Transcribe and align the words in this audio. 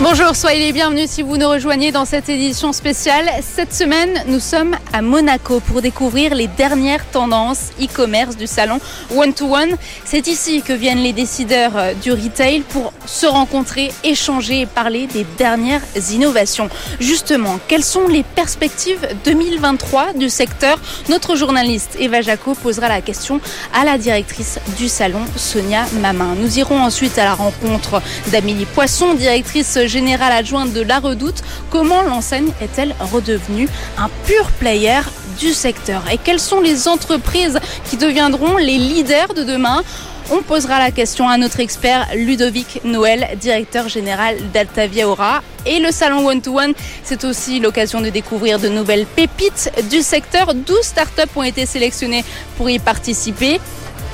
Bonjour, 0.00 0.34
soyez 0.34 0.58
les 0.58 0.72
bienvenus 0.72 1.08
si 1.08 1.22
vous 1.22 1.36
nous 1.36 1.48
rejoignez 1.48 1.92
dans 1.92 2.04
cette 2.04 2.28
édition 2.28 2.72
spéciale. 2.72 3.30
Cette 3.42 3.72
semaine, 3.72 4.24
nous 4.26 4.40
sommes 4.40 4.76
à 4.92 5.02
Monaco 5.02 5.60
pour 5.60 5.82
découvrir 5.82 6.34
les 6.34 6.48
dernières 6.48 7.08
tendances 7.08 7.70
e-commerce 7.80 8.36
du 8.36 8.48
salon 8.48 8.80
One 9.16 9.32
to 9.32 9.54
One. 9.54 9.76
C'est 10.04 10.26
ici 10.26 10.62
que 10.62 10.72
viennent 10.72 10.98
les 10.98 11.12
décideurs 11.12 11.76
euh, 11.76 11.94
du 11.94 12.10
retail 12.10 12.62
pour 12.62 12.92
se 13.06 13.26
rencontrer, 13.26 13.92
échanger 14.02 14.62
et 14.62 14.66
parler 14.66 15.06
des 15.06 15.24
dernières 15.38 15.82
innovations. 16.10 16.68
Justement, 16.98 17.60
quelles 17.68 17.84
sont 17.84 18.08
les 18.08 18.24
perspectives 18.24 19.06
2023 19.24 20.14
du 20.14 20.28
secteur? 20.28 20.80
Notre 21.08 21.36
journaliste 21.36 21.96
Eva 22.00 22.20
Jaco 22.20 22.54
posera 22.54 22.88
la 22.88 23.00
question 23.00 23.40
à 23.72 23.84
la 23.84 23.96
directrice 23.96 24.58
du 24.76 24.88
salon, 24.88 25.22
Sonia 25.36 25.86
Mamin. 26.00 26.34
Nous 26.36 26.58
irons 26.58 26.82
ensuite 26.82 27.16
à 27.16 27.24
la 27.24 27.34
rencontre 27.34 28.02
d'Amélie 28.32 28.66
Poisson, 28.66 29.14
directrice 29.14 29.83
générale 29.88 30.32
adjointe 30.32 30.72
de 30.72 30.80
La 30.80 30.98
Redoute, 30.98 31.42
comment 31.70 32.02
l'enseigne 32.02 32.50
est-elle 32.60 32.94
redevenue 33.00 33.68
un 33.98 34.08
pur 34.26 34.50
player 34.58 35.00
du 35.38 35.52
secteur? 35.52 36.02
Et 36.12 36.18
quelles 36.18 36.40
sont 36.40 36.60
les 36.60 36.88
entreprises 36.88 37.58
qui 37.88 37.96
deviendront 37.96 38.56
les 38.56 38.78
leaders 38.78 39.34
de 39.34 39.42
demain? 39.42 39.82
On 40.30 40.42
posera 40.42 40.78
la 40.78 40.90
question 40.90 41.28
à 41.28 41.36
notre 41.36 41.60
expert 41.60 42.08
Ludovic 42.14 42.80
Noël, 42.84 43.28
directeur 43.38 43.90
général 43.90 44.36
d'Altavia 44.54 45.06
Aura. 45.06 45.42
Et 45.66 45.80
le 45.80 45.90
salon 45.90 46.26
One 46.26 46.40
to 46.40 46.58
One, 46.58 46.72
c'est 47.02 47.24
aussi 47.24 47.60
l'occasion 47.60 48.00
de 48.00 48.08
découvrir 48.08 48.58
de 48.58 48.68
nouvelles 48.68 49.04
pépites 49.04 49.70
du 49.90 50.00
secteur. 50.00 50.54
12 50.54 50.78
startups 50.82 51.30
ont 51.36 51.42
été 51.42 51.66
sélectionnées 51.66 52.24
pour 52.56 52.70
y 52.70 52.78
participer. 52.78 53.60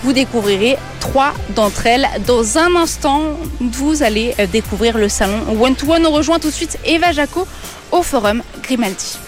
Vous 0.02 0.12
découvrirez 0.12 0.78
trois 0.98 1.34
d'entre 1.50 1.86
elles 1.86 2.08
dans 2.26 2.58
un 2.58 2.74
instant. 2.76 3.38
Vous 3.60 4.02
allez 4.02 4.34
euh, 4.38 4.46
découvrir 4.46 4.96
le 4.96 5.08
salon 5.08 5.40
One 5.60 5.74
to 5.74 5.90
One. 5.92 6.06
On 6.06 6.12
rejoint 6.12 6.38
tout 6.38 6.48
de 6.48 6.54
suite 6.54 6.78
Eva 6.84 7.12
Jaco 7.12 7.46
au 7.92 8.02
forum 8.02 8.42
Grimaldi. 8.62 9.18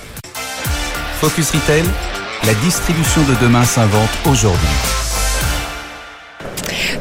Focus 1.20 1.50
Retail, 1.50 1.84
la 2.44 2.54
distribution 2.54 3.22
de 3.22 3.34
demain 3.44 3.64
s'invente 3.64 4.10
aujourd'hui. 4.26 5.01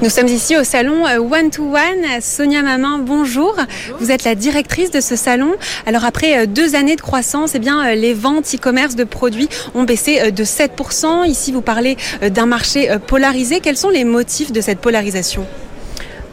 Nous 0.01 0.09
sommes 0.09 0.29
ici 0.29 0.57
au 0.57 0.63
salon 0.63 1.05
euh, 1.05 1.19
One 1.19 1.51
to 1.51 1.63
One. 1.63 2.21
Sonia 2.21 2.63
Mamin, 2.63 2.97
bonjour. 2.97 3.55
Vous 3.99 4.09
êtes 4.09 4.23
la 4.23 4.33
directrice 4.33 4.89
de 4.89 4.99
ce 4.99 5.15
salon. 5.15 5.53
Alors 5.85 6.05
après 6.05 6.39
euh, 6.39 6.45
deux 6.47 6.73
années 6.73 6.95
de 6.95 7.01
croissance, 7.01 7.53
eh 7.53 7.59
bien 7.59 7.85
euh, 7.85 7.93
les 7.93 8.15
ventes 8.15 8.51
e-commerce 8.55 8.95
de 8.95 9.03
produits 9.03 9.47
ont 9.75 9.83
baissé 9.83 10.31
de 10.31 10.43
7%. 10.43 11.27
Ici, 11.27 11.51
vous 11.51 11.61
parlez 11.61 11.97
d'un 12.31 12.47
marché 12.47 12.89
polarisé. 13.05 13.59
Quels 13.59 13.77
sont 13.77 13.89
les 13.89 14.03
motifs 14.03 14.51
de 14.51 14.59
cette 14.59 14.79
polarisation? 14.79 15.45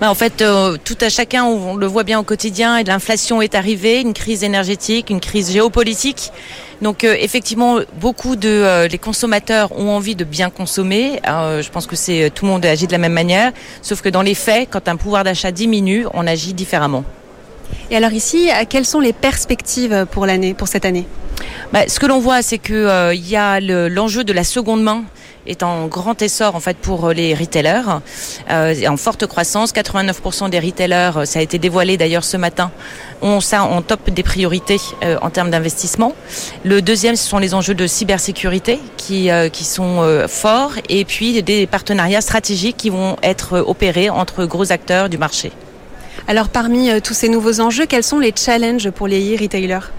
Bah, 0.01 0.11
en 0.11 0.15
fait, 0.15 0.43
tout 0.85 0.99
à 1.01 1.09
chacun, 1.11 1.45
on 1.45 1.77
le 1.77 1.87
voit 1.87 2.05
bien 2.05 2.21
au 2.21 2.23
quotidien, 2.23 2.79
et 2.79 2.85
l'inflation 2.85 3.43
est 3.43 3.55
arrivée, 3.55 4.01
une 4.01 4.15
crise 4.15 4.45
énergétique, 4.45 5.11
une 5.11 5.21
crise 5.21 5.53
géopolitique. 5.53 6.33
Donc 6.81 7.03
euh, 7.03 7.17
effectivement, 7.19 7.79
beaucoup 8.01 8.37
de 8.37 8.49
euh, 8.49 8.89
les 8.89 8.99
consommateurs 8.99 9.73
ont 9.79 9.91
envie 9.91 10.15
de 10.15 10.25
bien 10.25 10.51
consommer. 10.51 11.21
Euh, 11.29 11.63
je 11.63 11.71
pense 11.71 11.87
que 11.87 11.97
c'est 11.97 12.31
tout 12.35 12.45
le 12.45 12.53
monde 12.53 12.65
agit 12.65 12.87
de 12.87 12.93
la 12.93 12.99
même 12.99 13.13
manière, 13.13 13.53
sauf 13.83 14.01
que 14.01 14.09
dans 14.09 14.23
les 14.23 14.35
faits, 14.35 14.69
quand 14.71 14.89
un 14.89 14.97
pouvoir 14.97 15.25
d'achat 15.25 15.51
diminue, 15.51 16.07
on 16.15 16.27
agit 16.27 16.55
différemment. 16.55 17.05
Et 17.91 17.97
alors 17.97 18.13
ici, 18.13 18.49
quelles 18.71 18.87
sont 18.87 19.01
les 19.01 19.13
perspectives 19.13 20.07
pour 20.11 20.25
l'année, 20.25 20.55
pour 20.55 20.69
cette 20.69 20.85
année? 20.85 21.07
Bah, 21.73 21.81
Ce 21.87 22.01
que 22.01 22.07
l'on 22.07 22.19
voit, 22.19 22.41
c'est 22.41 22.59
que 22.59 23.13
il 23.13 23.29
y 23.29 23.37
a 23.37 23.61
l'enjeu 23.61 24.25
de 24.25 24.33
la 24.33 24.45
seconde 24.45 24.83
main 24.83 25.05
est 25.49 25.63
en 25.63 25.87
grand 25.87 26.21
essor 26.23 26.55
en 26.55 26.61
fait 26.61 26.77
pour 26.77 27.11
les 27.11 27.35
retailers, 27.35 28.01
euh, 28.51 28.75
en 28.87 28.97
forte 28.97 29.27
croissance. 29.27 29.73
89% 29.73 30.51
des 30.51 30.61
retailers, 30.61 31.13
euh, 31.17 31.25
ça 31.25 31.41
a 31.41 31.43
été 31.43 31.59
dévoilé 31.59 31.97
d'ailleurs 31.97 32.25
ce 32.25 32.37
matin, 32.37 32.71
ont 33.23 33.41
ça 33.41 33.65
en 33.65 33.83
top 33.83 34.11
des 34.11 34.23
priorités 34.23 34.81
euh, 35.03 35.17
en 35.23 35.31
termes 35.31 35.51
d'investissement. 35.51 36.15
Le 36.65 36.83
deuxième, 36.83 37.17
ce 37.17 37.29
sont 37.29 37.39
les 37.39 37.55
enjeux 37.55 37.75
de 37.75 37.87
cybersécurité 37.87 38.79
qui, 38.97 39.31
euh, 39.31 39.49
qui 39.49 39.65
sont 39.65 40.03
euh, 40.03 40.29
forts 40.29 40.75
et 40.89 41.05
puis 41.05 41.43
des 41.43 41.67
partenariats 41.67 42.21
stratégiques 42.21 42.77
qui 42.77 42.91
vont 42.91 43.17
être 43.23 43.59
opérés 43.59 44.11
entre 44.11 44.45
gros 44.45 44.73
acteurs 44.73 45.09
du 45.09 45.19
marché. 45.19 45.53
Alors 46.27 46.49
parmi 46.49 46.91
tous 47.01 47.15
ces 47.15 47.29
nouveaux 47.29 47.61
enjeux, 47.61 47.87
quels 47.87 48.03
sont 48.03 48.19
les 48.19 48.35
challenges 48.37 48.91
pour 48.91 49.09
les 49.09 49.35
e-retailers? 49.35 49.91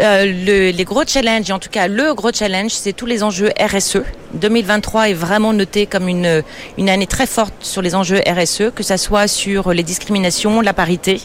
Euh, 0.00 0.24
le, 0.24 0.70
les 0.70 0.84
gros 0.84 1.04
challenges, 1.06 1.50
en 1.50 1.58
tout 1.58 1.68
cas 1.68 1.88
le 1.88 2.14
gros 2.14 2.32
challenge, 2.32 2.70
c'est 2.70 2.92
tous 2.92 3.06
les 3.06 3.22
enjeux 3.22 3.50
RSE. 3.60 3.98
2023 4.34 5.10
est 5.10 5.14
vraiment 5.14 5.52
noté 5.52 5.86
comme 5.86 6.08
une, 6.08 6.42
une 6.78 6.88
année 6.88 7.06
très 7.06 7.26
forte 7.26 7.54
sur 7.60 7.82
les 7.82 7.94
enjeux 7.94 8.20
RSE, 8.26 8.70
que 8.74 8.82
ce 8.82 8.96
soit 8.96 9.28
sur 9.28 9.72
les 9.72 9.82
discriminations, 9.82 10.60
la 10.60 10.72
parité 10.72 11.20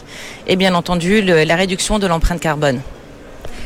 et 0.46 0.56
bien 0.56 0.74
entendu 0.74 1.22
la 1.22 1.56
réduction 1.56 1.98
de 1.98 2.06
l'empreinte 2.06 2.40
carbone. 2.40 2.80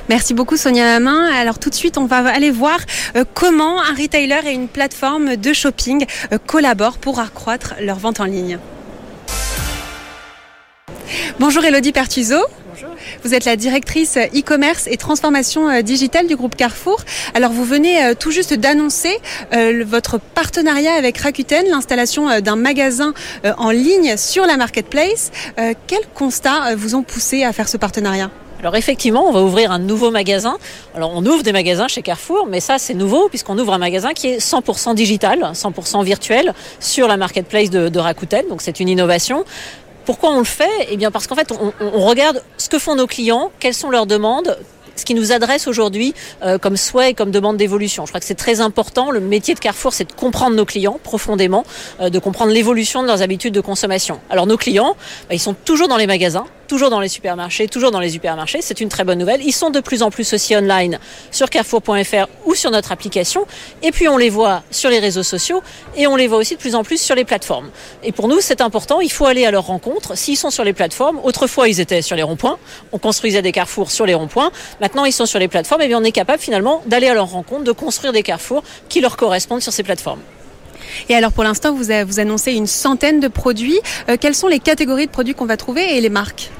Merci 0.09 0.35
beaucoup 0.35 0.57
Sonia 0.57 0.85
Lamain. 0.85 1.31
Alors 1.33 1.59
tout 1.59 1.71
de 1.71 1.75
suite, 1.75 1.97
on 1.97 2.07
va 2.07 2.19
aller 2.29 2.51
voir 2.51 2.79
euh, 3.17 3.25
comment 3.35 3.81
un 3.81 3.95
retailer 3.95 4.41
et 4.47 4.53
une 4.53 4.69
plateforme 4.69 5.37
de 5.37 5.53
shopping 5.53 6.07
euh, 6.33 6.39
collaborent 6.45 6.99
pour 6.99 7.21
accroître 7.21 7.75
leur 7.81 7.99
vente 7.99 8.21
en 8.21 8.25
ligne. 8.25 8.59
Bonjour 11.39 11.65
Elodie 11.65 11.93
Pertuzo. 11.93 12.37
Vous 13.25 13.35
êtes 13.35 13.45
la 13.45 13.57
directrice 13.57 14.17
e-commerce 14.17 14.87
et 14.87 14.97
transformation 14.97 15.69
euh, 15.69 15.83
digitale 15.83 16.27
du 16.27 16.37
groupe 16.37 16.57
Carrefour. 16.57 17.01
Alors 17.35 17.53
vous 17.53 17.65
venez 17.65 18.05
euh, 18.05 18.15
tout 18.19 18.31
juste 18.31 18.55
d'annoncer 18.55 19.17
euh, 19.53 19.85
votre 19.87 20.19
partenariat 20.19 20.95
avec 20.95 21.19
Rakuten, 21.19 21.69
l'installation 21.69 22.41
d'un 22.41 22.57
magasin 22.57 23.15
en 23.59 23.71
ligne 23.71 24.17
sur 24.17 24.47
la 24.47 24.57
marketplace. 24.57 25.31
Quels 25.87 26.07
constats 26.15 26.75
vous 26.75 26.95
ont 26.95 27.03
poussé 27.03 27.45
à 27.45 27.53
faire 27.53 27.69
ce 27.69 27.77
partenariat? 27.77 28.31
Alors 28.63 28.77
effectivement, 28.77 29.27
on 29.27 29.33
va 29.33 29.43
ouvrir 29.43 29.73
un 29.73 29.81
nouveau 29.81 30.13
magasin. 30.13 30.57
Alors 30.95 31.11
on 31.13 31.27
ouvre 31.27 31.43
des 31.43 31.51
magasins 31.51 31.89
chez 31.89 32.01
Carrefour, 32.01 32.47
mais 32.49 32.61
ça 32.61 32.79
c'est 32.79 32.95
nouveau 32.95 33.29
puisqu'on 33.29 33.59
ouvre 33.59 33.73
un 33.73 33.79
magasin 33.79 34.13
qui 34.13 34.29
est 34.29 34.39
100% 34.39 34.95
digital, 34.95 35.51
100% 35.53 36.05
virtuel 36.05 36.55
sur 36.79 37.09
la 37.09 37.17
marketplace 37.17 37.71
de, 37.71 37.89
de 37.89 37.99
Rakuten. 37.99 38.47
Donc 38.49 38.63
c'est 38.63 38.79
une 38.79 38.89
innovation. 38.89 39.45
Pourquoi 40.05 40.31
on 40.31 40.39
le 40.39 40.45
fait 40.45 40.71
Eh 40.91 40.97
bien 40.97 41.11
parce 41.11 41.27
qu'en 41.27 41.35
fait, 41.35 41.53
on, 41.53 42.01
regarde 42.07 42.43
ce 42.59 42.69
que 42.69 42.79
font 42.79 42.95
nos 42.95 43.07
clients, 43.07 43.51
quelles 43.61 43.75
sont 43.75 43.91
leurs 43.91 44.07
demandes, 44.07 44.57
ce 44.97 45.05
qui 45.05 45.15
nous 45.15 45.33
adresse 45.33 45.67
aujourd'hui 45.67 46.15
euh, 46.43 46.59
comme 46.59 46.77
souhait 46.77 47.11
et 47.11 47.15
comme 47.15 47.31
demande 47.31 47.57
d'évolution. 47.57 48.05
Je 48.05 48.11
crois 48.11 48.21
que 48.21 48.27
c'est 48.27 48.35
très 48.35 48.61
important. 48.61 49.11
Le 49.11 49.21
métier 49.21 49.55
de 49.55 49.61
Carrefour, 49.61 49.93
c'est 49.93 50.05
de 50.05 50.13
comprendre 50.13 50.57
nos 50.57 50.65
clients 50.65 50.99
profondément, 51.03 51.65
euh, 52.01 52.11
de 52.11 52.19
comprendre 52.19 52.53
l'évolution 52.53 53.03
de 53.03 53.07
leurs 53.07 53.23
habitudes 53.23 53.55
de 53.55 53.61
consommation. 53.61 54.21
Alors 54.31 54.47
nos 54.47 54.57
clients, 54.57 54.97
bah, 55.29 55.35
ils 55.35 55.41
sont 55.41 55.55
toujours 55.55 55.89
dans 55.89 55.97
les 55.97 56.07
magasins, 56.07 56.45
toujours 56.69 56.91
dans 56.91 57.01
les 57.01 57.09
supermarchés, 57.09 57.69
toujours 57.69 57.91
dans 57.91 58.01
les 58.01 58.11
supermarchés. 58.11 58.61
C'est 58.63 58.81
une 58.81 58.89
très 58.89 59.05
bonne 59.05 59.19
nouvelle. 59.19 59.43
Ils 59.45 59.53
sont 59.53 59.71
de 59.71 59.81
plus 59.81 60.03
en 60.03 60.11
plus 60.11 60.33
aussi 60.33 60.57
online 60.57 60.99
sur 61.31 61.51
carrefour.fr 61.51 62.27
ou 62.45 62.55
sur 62.55 62.71
notre 62.71 62.93
application. 62.93 63.47
Et 63.83 63.91
puis 63.91 64.09
on 64.09 64.17
les 64.17 64.31
voit 64.31 64.63
sur 64.71 64.91
les 64.91 64.99
réseaux 64.99 65.23
sociaux 65.23 65.63
et 65.97 66.07
on 66.07 66.17
les 66.17 66.27
voit 66.27 66.39
aussi 66.39 66.55
de 66.55 66.61
plus 66.61 66.75
en 66.75 66.85
plus 66.85 67.01
sur 67.01 67.15
les 67.15 67.25
plateformes. 67.25 67.71
Et 68.03 68.13
pour 68.13 68.29
nous, 68.29 68.41
c'est 68.41 68.61
important. 68.61 69.01
Il 69.01 69.13
faut 69.13 69.27
aller 69.27 69.47
à 69.47 69.51
leur 69.51 69.67
rencontre. 69.67 70.17
S'ils 70.17 70.37
sont 70.37 70.51
sur 70.51 70.65
les 70.65 70.73
plateformes, 70.73 71.19
autrefois 71.23 71.69
ils 71.69 71.81
étaient 71.81 72.03
sur 72.03 72.17
les 72.17 72.23
ronds-points. 72.23 72.59
On 72.93 72.99
construisait 72.99 73.43
des 73.43 73.53
carrefours 73.53 73.91
sur 73.91 74.07
les 74.07 74.15
ronds-points. 74.15 74.51
Maintenant, 74.81 75.05
ils 75.05 75.13
sont 75.13 75.27
sur 75.27 75.39
les 75.39 75.49
plateformes 75.49 75.83
et 75.83 75.89
bien 75.89 76.01
on 76.01 76.05
est 76.05 76.13
capable 76.13 76.41
finalement 76.41 76.83
d'aller 76.87 77.09
à 77.09 77.15
leur 77.15 77.31
rencontre, 77.31 77.65
de 77.65 77.73
construire 77.73 78.13
des 78.13 78.23
carrefours 78.23 78.63
qui 78.89 79.01
leur 79.01 79.17
correspondent 79.17 79.63
sur 79.63 79.73
ces 79.73 79.83
plateformes. 79.83 80.21
Et 81.09 81.15
alors 81.15 81.33
pour 81.33 81.45
l'instant, 81.45 81.73
vous, 81.73 81.85
vous 82.07 82.21
annoncez 82.21 82.53
une 82.53 82.67
centaine 82.67 83.21
de 83.21 83.29
produits. 83.29 83.79
Euh, 84.09 84.17
quelles 84.21 84.35
sont 84.35 84.49
les 84.49 84.61
catégories 84.61 85.07
de 85.07 85.13
produits 85.13 85.35
qu'on 85.35 85.47
va 85.47 85.57
trouver 85.57 85.97
et 85.97 86.01
les 86.01 86.11
marques? 86.11 86.51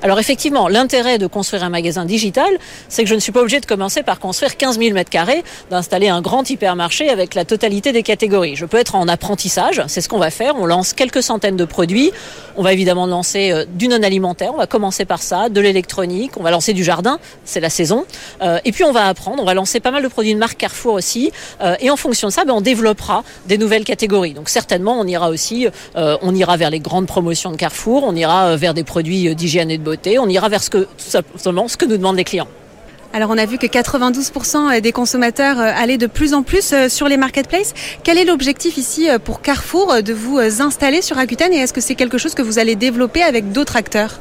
Alors 0.00 0.20
effectivement, 0.20 0.68
l'intérêt 0.68 1.18
de 1.18 1.26
construire 1.26 1.64
un 1.64 1.70
magasin 1.70 2.04
digital, 2.04 2.48
c'est 2.88 3.02
que 3.02 3.08
je 3.08 3.16
ne 3.16 3.20
suis 3.20 3.32
pas 3.32 3.40
obligé 3.40 3.58
de 3.58 3.66
commencer 3.66 4.04
par 4.04 4.20
construire 4.20 4.56
15 4.56 4.78
000 4.78 4.94
mètres 4.94 5.10
carrés, 5.10 5.42
d'installer 5.70 6.08
un 6.08 6.20
grand 6.20 6.48
hypermarché 6.48 7.08
avec 7.08 7.34
la 7.34 7.44
totalité 7.44 7.90
des 7.90 8.04
catégories. 8.04 8.54
Je 8.54 8.64
peux 8.64 8.76
être 8.76 8.94
en 8.94 9.08
apprentissage, 9.08 9.82
c'est 9.88 10.00
ce 10.00 10.08
qu'on 10.08 10.18
va 10.18 10.30
faire. 10.30 10.54
On 10.56 10.66
lance 10.66 10.92
quelques 10.92 11.22
centaines 11.22 11.56
de 11.56 11.64
produits. 11.64 12.12
On 12.56 12.62
va 12.62 12.72
évidemment 12.72 13.06
lancer 13.06 13.50
euh, 13.50 13.64
du 13.68 13.88
non 13.88 14.02
alimentaire, 14.02 14.52
on 14.54 14.56
va 14.56 14.68
commencer 14.68 15.04
par 15.04 15.20
ça, 15.20 15.48
de 15.48 15.60
l'électronique, 15.60 16.32
on 16.36 16.42
va 16.42 16.50
lancer 16.52 16.74
du 16.74 16.84
jardin, 16.84 17.18
c'est 17.44 17.60
la 17.60 17.70
saison. 17.70 18.04
Euh, 18.40 18.58
et 18.64 18.70
puis 18.70 18.84
on 18.84 18.92
va 18.92 19.06
apprendre, 19.06 19.42
on 19.42 19.46
va 19.46 19.54
lancer 19.54 19.80
pas 19.80 19.90
mal 19.90 20.02
de 20.02 20.08
produits 20.08 20.34
de 20.34 20.38
marque 20.38 20.58
Carrefour 20.58 20.94
aussi. 20.94 21.32
Euh, 21.60 21.74
et 21.80 21.90
en 21.90 21.96
fonction 21.96 22.28
de 22.28 22.32
ça, 22.32 22.44
ben, 22.44 22.54
on 22.54 22.60
développera 22.60 23.24
des 23.46 23.58
nouvelles 23.58 23.84
catégories. 23.84 24.32
Donc 24.32 24.48
certainement, 24.48 24.98
on 24.98 25.06
ira 25.06 25.28
aussi, 25.28 25.66
on 25.96 26.34
ira 26.34 26.56
vers 26.56 26.70
les 26.70 26.80
grandes 26.80 27.06
promotions 27.06 27.50
de 27.50 27.56
Carrefour, 27.56 28.04
on 28.04 28.14
ira 28.14 28.56
vers 28.56 28.74
des 28.74 28.84
produits 28.84 29.34
d'hygiène 29.34 29.70
et 29.70 29.78
de 29.78 29.87
on 30.18 30.28
ira 30.28 30.48
vers 30.48 30.62
ce 30.62 30.70
que, 30.70 30.86
nous 31.86 31.96
demandent 31.96 32.16
les 32.16 32.24
clients. 32.24 32.48
Alors 33.14 33.30
on 33.30 33.38
a 33.38 33.46
vu 33.46 33.56
que 33.56 33.66
92% 33.66 34.80
des 34.80 34.92
consommateurs 34.92 35.58
euh, 35.58 35.72
allaient 35.74 35.96
de 35.96 36.06
plus 36.06 36.34
en 36.34 36.42
plus 36.42 36.72
euh, 36.72 36.88
sur 36.90 37.08
les 37.08 37.16
marketplaces. 37.16 37.72
Quel 38.04 38.18
est 38.18 38.24
l'objectif 38.26 38.76
ici 38.76 39.08
euh, 39.08 39.18
pour 39.18 39.40
Carrefour 39.40 40.02
de 40.02 40.12
vous 40.12 40.38
installer 40.60 41.00
sur 41.00 41.16
Rakuten 41.16 41.52
et 41.54 41.56
est-ce 41.56 41.72
que 41.72 41.80
c'est 41.80 41.94
quelque 41.94 42.18
chose 42.18 42.34
que 42.34 42.42
vous 42.42 42.58
allez 42.58 42.76
développer 42.76 43.22
avec 43.22 43.50
d'autres 43.50 43.76
acteurs? 43.76 44.20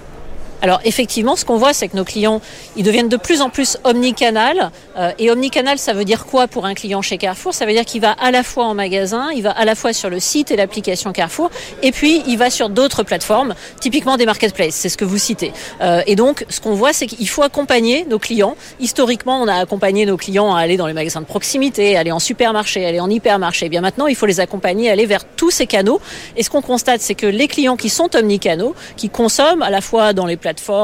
Alors 0.61 0.79
effectivement, 0.83 1.35
ce 1.35 1.45
qu'on 1.45 1.57
voit, 1.57 1.73
c'est 1.73 1.87
que 1.87 1.95
nos 1.95 2.03
clients, 2.03 2.41
ils 2.75 2.83
deviennent 2.83 3.09
de 3.09 3.17
plus 3.17 3.41
en 3.41 3.49
plus 3.49 3.77
omnicanal. 3.83 4.71
Euh, 4.97 5.11
et 5.19 5.29
omnicanal, 5.29 5.77
ça 5.77 5.93
veut 5.93 6.05
dire 6.05 6.25
quoi 6.25 6.47
pour 6.47 6.65
un 6.65 6.73
client 6.73 7.01
chez 7.01 7.17
Carrefour? 7.17 7.53
Ça 7.53 7.65
veut 7.65 7.73
dire 7.73 7.85
qu'il 7.85 8.01
va 8.01 8.11
à 8.11 8.31
la 8.31 8.43
fois 8.43 8.65
en 8.65 8.73
magasin, 8.73 9.29
il 9.35 9.43
va 9.43 9.51
à 9.51 9.65
la 9.65 9.75
fois 9.75 9.93
sur 9.93 10.09
le 10.09 10.19
site 10.19 10.51
et 10.51 10.55
l'application 10.55 11.11
Carrefour, 11.11 11.51
et 11.83 11.91
puis 11.91 12.23
il 12.27 12.37
va 12.37 12.49
sur 12.49 12.69
d'autres 12.69 13.03
plateformes, 13.03 13.53
typiquement 13.79 14.17
des 14.17 14.25
marketplaces, 14.25 14.75
c'est 14.75 14.89
ce 14.89 14.97
que 14.97 15.05
vous 15.05 15.17
citez. 15.17 15.51
Euh, 15.81 16.01
et 16.07 16.15
donc, 16.15 16.45
ce 16.49 16.59
qu'on 16.59 16.73
voit, 16.73 16.93
c'est 16.93 17.07
qu'il 17.07 17.29
faut 17.29 17.43
accompagner 17.43 18.05
nos 18.05 18.19
clients. 18.19 18.55
Historiquement, 18.79 19.41
on 19.41 19.47
a 19.47 19.55
accompagné 19.55 20.05
nos 20.05 20.17
clients 20.17 20.55
à 20.55 20.61
aller 20.61 20.77
dans 20.77 20.87
les 20.87 20.93
magasins 20.93 21.21
de 21.21 21.25
proximité, 21.25 21.97
aller 21.97 22.11
en 22.11 22.19
supermarché, 22.19 22.85
aller 22.85 22.99
en 22.99 23.09
hypermarché. 23.09 23.65
Et 23.65 23.67
eh 23.67 23.69
bien 23.69 23.81
maintenant, 23.81 24.07
il 24.07 24.15
faut 24.15 24.25
les 24.25 24.39
accompagner, 24.39 24.89
aller 24.89 25.05
vers 25.05 25.25
tous 25.25 25.51
ces 25.51 25.67
canaux. 25.67 26.01
Et 26.35 26.43
ce 26.43 26.49
qu'on 26.49 26.61
constate, 26.61 27.01
c'est 27.01 27.15
que 27.15 27.27
les 27.27 27.47
clients 27.47 27.75
qui 27.75 27.89
sont 27.89 28.15
omnicanaux, 28.15 28.75
qui 28.95 29.09
consomment 29.09 29.61
à 29.61 29.69
la 29.69 29.81
fois 29.81 30.13
dans 30.13 30.25
les 30.25 30.37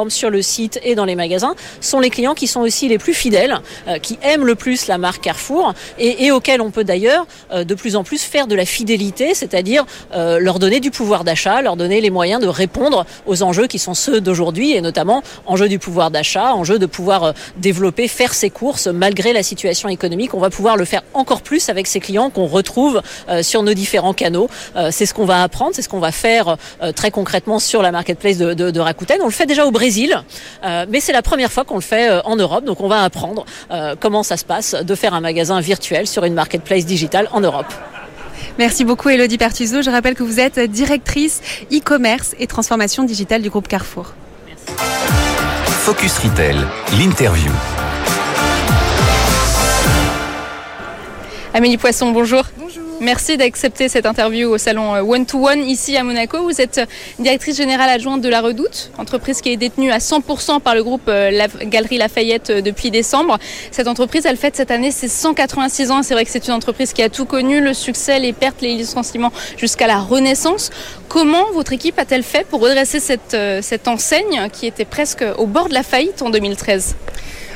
sur 0.10 0.30
le 0.30 0.42
site 0.42 0.80
et 0.84 0.96
dans 0.96 1.06
les 1.06 1.16
magasins, 1.16 1.56
sont 1.82 2.00
les 2.00 2.10
clients 2.10 2.34
qui 2.34 2.48
sont 2.48 2.62
aussi 2.62 2.88
les 2.88 2.98
plus 2.98 3.14
fidèles, 3.14 3.60
euh, 3.88 3.98
qui 4.00 4.18
aiment 4.22 4.46
le 4.46 4.56
plus 4.56 4.88
la 4.88 4.98
marque 4.98 5.22
Carrefour 5.24 5.74
et, 5.98 6.32
auxquels 6.32 6.62
on 6.62 6.72
peut 6.72 6.84
d'ailleurs 6.84 7.26
euh, 7.52 7.64
de 7.64 7.76
plus 7.76 7.96
en 7.96 8.04
plus 8.04 8.22
faire 8.22 8.48
de 8.48 8.56
la 8.56 8.66
fidélité, 8.66 9.34
c'est-à-dire 9.34 9.86
euh, 10.14 10.40
leur 10.40 10.60
donner 10.60 10.80
du 10.80 10.92
pouvoir 10.92 11.24
d'achat, 11.24 11.62
leur 11.62 11.76
donner 11.76 12.02
les 12.02 12.10
moyens 12.10 12.42
de 12.42 12.48
répondre 12.48 13.06
aux 13.26 13.44
enjeux 13.44 13.68
qui 13.68 13.80
sont 13.80 13.94
ceux 13.94 14.22
d'aujourd'hui 14.22 14.74
et 14.74 14.82
notamment 14.82 15.22
enjeux 15.46 15.70
du 15.70 15.80
pouvoir 15.80 16.12
d'achat, 16.12 16.54
enjeux 16.54 16.80
de 16.80 16.86
pouvoir 16.86 17.34
développer, 17.58 18.08
faire 18.08 18.34
ses 18.34 18.50
courses 18.50 18.88
malgré 18.88 19.34
la 19.34 19.44
situation 19.44 19.90
économique. 19.90 20.34
On 20.34 20.40
va 20.40 20.50
pouvoir 20.50 20.78
le 20.78 20.86
faire 20.86 21.04
encore 21.14 21.42
plus 21.42 21.70
avec 21.70 21.88
ces 21.88 22.00
clients 22.00 22.30
qu'on 22.30 22.48
retrouve 22.48 23.02
sur 23.42 23.64
nos 23.64 23.74
différents 23.74 24.14
canaux. 24.14 24.50
c'est 24.92 25.06
ce 25.06 25.14
qu'on 25.14 25.26
va 25.26 25.44
apprendre, 25.44 25.72
c'est 25.74 25.82
ce 25.82 25.90
qu'on 25.90 26.00
va 26.00 26.12
faire 26.12 26.58
très 26.96 27.12
concrètement 27.12 27.60
sur 27.60 27.82
la 27.82 27.92
marketplace 27.92 28.38
de, 28.38 28.54
de, 28.54 28.72
de 28.72 28.80
Rakuten. 28.80 29.20
On 29.22 29.26
le 29.26 29.32
fait 29.32 29.46
déjà 29.54 29.68
au 29.68 29.72
Brésil, 29.72 30.20
euh, 30.64 30.88
mais 30.90 31.00
c'est 31.00 31.12
la 31.12 31.22
première 31.22 31.52
fois 31.52 31.64
qu'on 31.64 31.76
le 31.76 31.82
fait 31.82 32.10
euh, 32.10 32.22
en 32.26 32.36
Europe, 32.36 32.66
donc 32.66 32.82
on 32.82 32.88
va 32.88 33.04
apprendre 33.04 33.46
euh, 33.70 33.96
comment 34.00 34.24
ça 34.24 34.36
se 34.36 34.44
passe 34.44 34.74
de 34.74 34.96
faire 34.96 35.14
un 35.14 35.22
magasin 35.22 35.62
virtuel 35.62 36.08
sur 36.08 36.24
une 36.24 36.34
marketplace 36.34 36.88
digitale 36.88 37.30
en 37.32 37.40
Europe. 37.40 37.72
Merci 38.58 38.84
beaucoup 38.84 39.10
Elodie 39.10 39.38
Pertuzo. 39.38 39.84
Je 39.84 39.92
rappelle 39.92 40.16
que 40.16 40.24
vous 40.24 40.40
êtes 40.40 40.60
directrice 40.60 41.42
e-commerce 41.72 42.36
et 42.40 42.48
transformation 42.48 43.04
digitale 43.04 43.44
du 43.44 43.52
groupe 43.52 43.68
Carrefour. 43.68 44.14
Focus 45.66 46.18
Retail, 46.18 46.58
l'interview. 46.98 47.52
Amélie 51.54 51.78
Poisson, 51.78 52.12
bonjour. 52.12 52.44
Merci 53.00 53.38
d'accepter 53.38 53.90
cette 53.90 54.06
interview 54.06 54.50
au 54.50 54.58
salon 54.58 54.96
euh, 54.96 55.02
One 55.02 55.26
to 55.26 55.46
One 55.46 55.64
ici 55.64 55.98
à 55.98 56.04
Monaco. 56.04 56.44
Vous 56.44 56.62
êtes 56.62 56.78
euh, 56.78 56.86
directrice 57.20 57.58
générale 57.58 57.90
adjointe 57.90 58.22
de 58.22 58.30
la 58.30 58.42
Redoute, 58.42 58.92
entreprise 58.98 59.42
qui 59.42 59.52
est 59.52 59.58
détenue 59.58 59.92
à 59.92 59.98
100% 59.98 60.62
par 60.62 60.76
le 60.76 60.84
groupe 60.84 61.04
euh, 61.08 61.32
la 61.32 61.48
Galerie 61.48 61.98
Lafayette 61.98 62.52
depuis 62.52 62.92
décembre. 62.92 63.40
Cette 63.72 63.88
entreprise, 63.88 64.26
elle 64.26 64.38
fête 64.38 64.56
cette 64.56 64.72
année 64.72 64.92
ses 64.92 65.08
186 65.08 65.92
ans. 65.92 66.04
C'est 66.04 66.14
vrai 66.14 66.24
que 66.24 66.32
c'est 66.32 66.48
une 66.48 66.54
entreprise 66.54 66.94
qui 66.94 67.02
a 67.02 67.10
tout 67.10 67.26
connu, 67.26 67.62
le 67.62 67.74
succès, 67.74 68.20
les 68.20 68.34
pertes, 68.34 68.62
les 68.62 68.76
licenciements 68.76 69.34
jusqu'à 69.58 69.88
la 69.88 70.00
renaissance. 70.00 70.70
Comment 71.10 71.52
votre 71.54 71.74
équipe 71.74 72.00
a-t-elle 72.00 72.24
fait 72.24 72.46
pour 72.48 72.62
redresser 72.62 73.00
cette, 73.00 73.36
cette 73.62 73.88
enseigne 73.88 74.50
qui 74.52 74.66
était 74.66 74.86
presque 74.86 75.24
au 75.38 75.46
bord 75.46 75.70
de 75.70 75.74
la 75.74 75.84
faillite 75.84 76.22
en 76.22 76.30
2013 76.30 76.96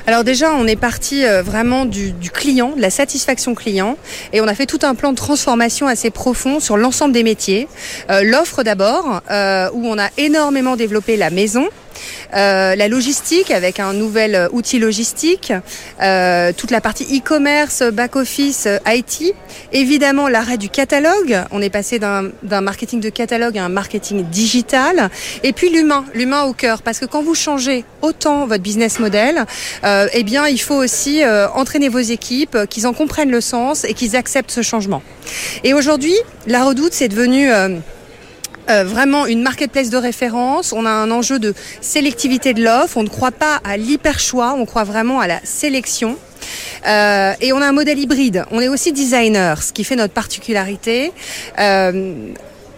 alors 0.07 0.23
déjà, 0.23 0.53
on 0.53 0.65
est 0.67 0.77
parti 0.77 1.25
euh, 1.25 1.41
vraiment 1.41 1.83
du, 1.83 2.13
client, 2.33 2.71
de 2.77 2.81
la 2.81 2.89
satisfaction 2.89 3.55
client, 3.55 3.97
et 4.31 4.39
on 4.39 4.47
a 4.47 4.55
fait 4.55 4.65
tout 4.65 4.79
un 4.83 4.95
plan 4.95 5.11
de 5.11 5.17
transformation 5.17 5.85
assez 5.85 6.11
profond 6.11 6.61
sur 6.61 6.77
l'ensemble 6.77 7.13
des 7.13 7.23
métiers. 7.23 7.67
Euh, 8.09 8.23
l'offre 8.23 8.63
d'abord, 8.63 9.21
euh, 9.29 9.69
où 9.73 9.85
on 9.85 9.99
a 9.99 10.07
énormément 10.17 10.77
développé 10.77 11.17
la 11.17 11.29
maison, 11.29 11.67
euh, 12.33 12.75
la 12.75 12.87
logistique 12.87 13.51
avec 13.51 13.79
un 13.79 13.93
nouvel 13.93 14.35
euh, 14.35 14.47
outil 14.51 14.79
logistique, 14.79 15.53
euh, 16.01 16.51
toute 16.55 16.71
la 16.71 16.81
partie 16.81 17.03
e-commerce, 17.17 17.83
back-office, 17.83 18.67
IT, 18.87 19.33
évidemment 19.71 20.27
l'arrêt 20.27 20.57
du 20.57 20.69
catalogue, 20.69 21.39
on 21.51 21.61
est 21.61 21.69
passé 21.69 21.99
d'un 21.99 22.61
marketing 22.61 22.99
de 22.99 23.09
catalogue 23.09 23.57
à 23.57 23.65
un 23.65 23.69
marketing 23.69 24.23
digital, 24.29 25.09
et 25.43 25.53
puis 25.53 25.69
l'humain, 25.69 26.05
l'humain 26.13 26.43
au 26.43 26.53
cœur, 26.53 26.81
parce 26.81 26.99
que 26.99 27.05
quand 27.05 27.21
vous 27.21 27.35
changez 27.35 27.85
autant 28.01 28.45
votre 28.45 28.63
business 28.63 28.99
model, 28.99 29.45
eh 29.83 30.23
bien 30.23 30.47
il 30.47 30.59
faut 30.59 30.75
aussi 30.75 31.21
entraîner 31.53 31.89
vos 31.89 31.99
équipes, 31.99 32.57
qu'ils 32.69 32.87
en 32.87 32.93
comprennent 32.93 33.31
le 33.31 33.41
sens 33.41 33.83
et 33.83 33.93
qu'ils 33.93 34.15
acceptent 34.15 34.51
ce 34.51 34.61
changement. 34.61 35.01
Et 35.63 35.73
aujourd'hui, 35.73 36.15
la 36.47 36.63
redoute, 36.63 36.93
c'est 36.93 37.07
devenu... 37.07 37.49
Euh, 38.69 38.83
vraiment 38.83 39.25
une 39.25 39.41
marketplace 39.41 39.89
de 39.89 39.97
référence. 39.97 40.73
On 40.73 40.85
a 40.85 40.89
un 40.89 41.09
enjeu 41.11 41.39
de 41.39 41.53
sélectivité 41.81 42.53
de 42.53 42.63
l'offre. 42.63 42.97
On 42.97 43.03
ne 43.03 43.09
croit 43.09 43.31
pas 43.31 43.61
à 43.63 43.77
l'hyper 43.77 44.19
choix, 44.19 44.55
on 44.57 44.65
croit 44.65 44.83
vraiment 44.83 45.19
à 45.19 45.27
la 45.27 45.39
sélection. 45.43 46.17
Euh, 46.85 47.33
et 47.41 47.53
on 47.53 47.61
a 47.61 47.67
un 47.67 47.71
modèle 47.71 47.99
hybride. 47.99 48.45
On 48.51 48.59
est 48.59 48.67
aussi 48.67 48.91
designer, 48.91 49.61
ce 49.63 49.73
qui 49.73 49.83
fait 49.83 49.95
notre 49.95 50.13
particularité. 50.13 51.11
Euh, 51.59 52.31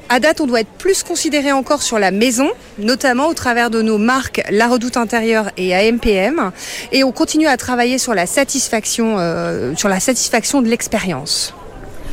à 0.09 0.19
date, 0.19 0.41
on 0.41 0.47
doit 0.47 0.61
être 0.61 0.71
plus 0.79 1.03
considéré 1.03 1.51
encore 1.51 1.83
sur 1.83 1.99
la 1.99 2.09
maison, 2.09 2.49
notamment 2.79 3.27
au 3.27 3.35
travers 3.35 3.69
de 3.69 3.83
nos 3.83 3.99
marques 3.99 4.41
La 4.49 4.67
Redoute 4.67 4.97
Intérieure 4.97 5.51
et 5.55 5.75
AMPM. 5.75 6.51
Et 6.91 7.03
on 7.03 7.11
continue 7.11 7.47
à 7.47 7.57
travailler 7.57 7.99
sur 7.99 8.15
la 8.15 8.25
satisfaction, 8.25 9.17
euh, 9.19 9.75
sur 9.75 9.87
la 9.87 9.99
satisfaction 9.99 10.63
de 10.63 10.67
l'expérience. 10.67 11.53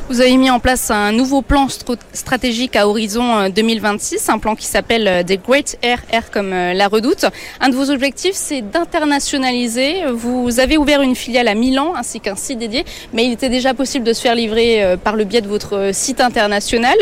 Vous 0.08 0.20
avez 0.20 0.36
mis 0.36 0.50
en 0.50 0.60
place 0.60 0.92
un 0.92 1.10
nouveau 1.10 1.42
plan 1.42 1.66
stratégique 2.12 2.76
à 2.76 2.86
horizon 2.86 3.48
2026, 3.48 4.28
euh, 4.28 4.32
un 4.34 4.38
plan 4.38 4.54
qui 4.54 4.66
s'appelle 4.66 5.08
euh, 5.08 5.22
The 5.24 5.44
Great 5.44 5.76
Air, 5.82 5.98
Air 6.12 6.30
comme 6.30 6.52
euh, 6.52 6.74
la 6.74 6.86
redoute. 6.86 7.24
Un 7.60 7.70
de 7.70 7.74
vos 7.74 7.90
objectifs, 7.90 8.36
c'est 8.36 8.60
d'internationaliser. 8.60 10.04
Vous 10.12 10.60
avez 10.60 10.78
ouvert 10.78 11.02
une 11.02 11.16
filiale 11.16 11.48
à 11.48 11.56
Milan 11.56 11.94
ainsi 11.96 12.20
qu'un 12.20 12.36
site 12.36 12.60
dédié, 12.60 12.84
mais 13.12 13.26
il 13.26 13.32
était 13.32 13.48
déjà 13.48 13.74
possible 13.74 14.04
de 14.04 14.12
se 14.12 14.20
faire 14.20 14.36
livrer 14.36 14.96
par 15.02 15.16
le 15.16 15.24
biais 15.24 15.40
de 15.40 15.48
votre 15.48 15.90
site 15.92 16.20
international. 16.20 16.96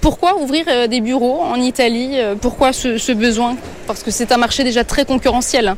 Pourquoi 0.00 0.40
ouvrir 0.42 0.88
des 0.88 1.00
bureaux 1.00 1.42
en 1.42 1.60
Italie? 1.60 2.16
Pourquoi 2.40 2.72
ce, 2.72 2.98
ce 2.98 3.12
besoin? 3.12 3.56
Parce 3.86 4.02
que 4.02 4.10
c'est 4.10 4.32
un 4.32 4.36
marché 4.36 4.64
déjà 4.64 4.82
très 4.82 5.04
concurrentiel. 5.04 5.76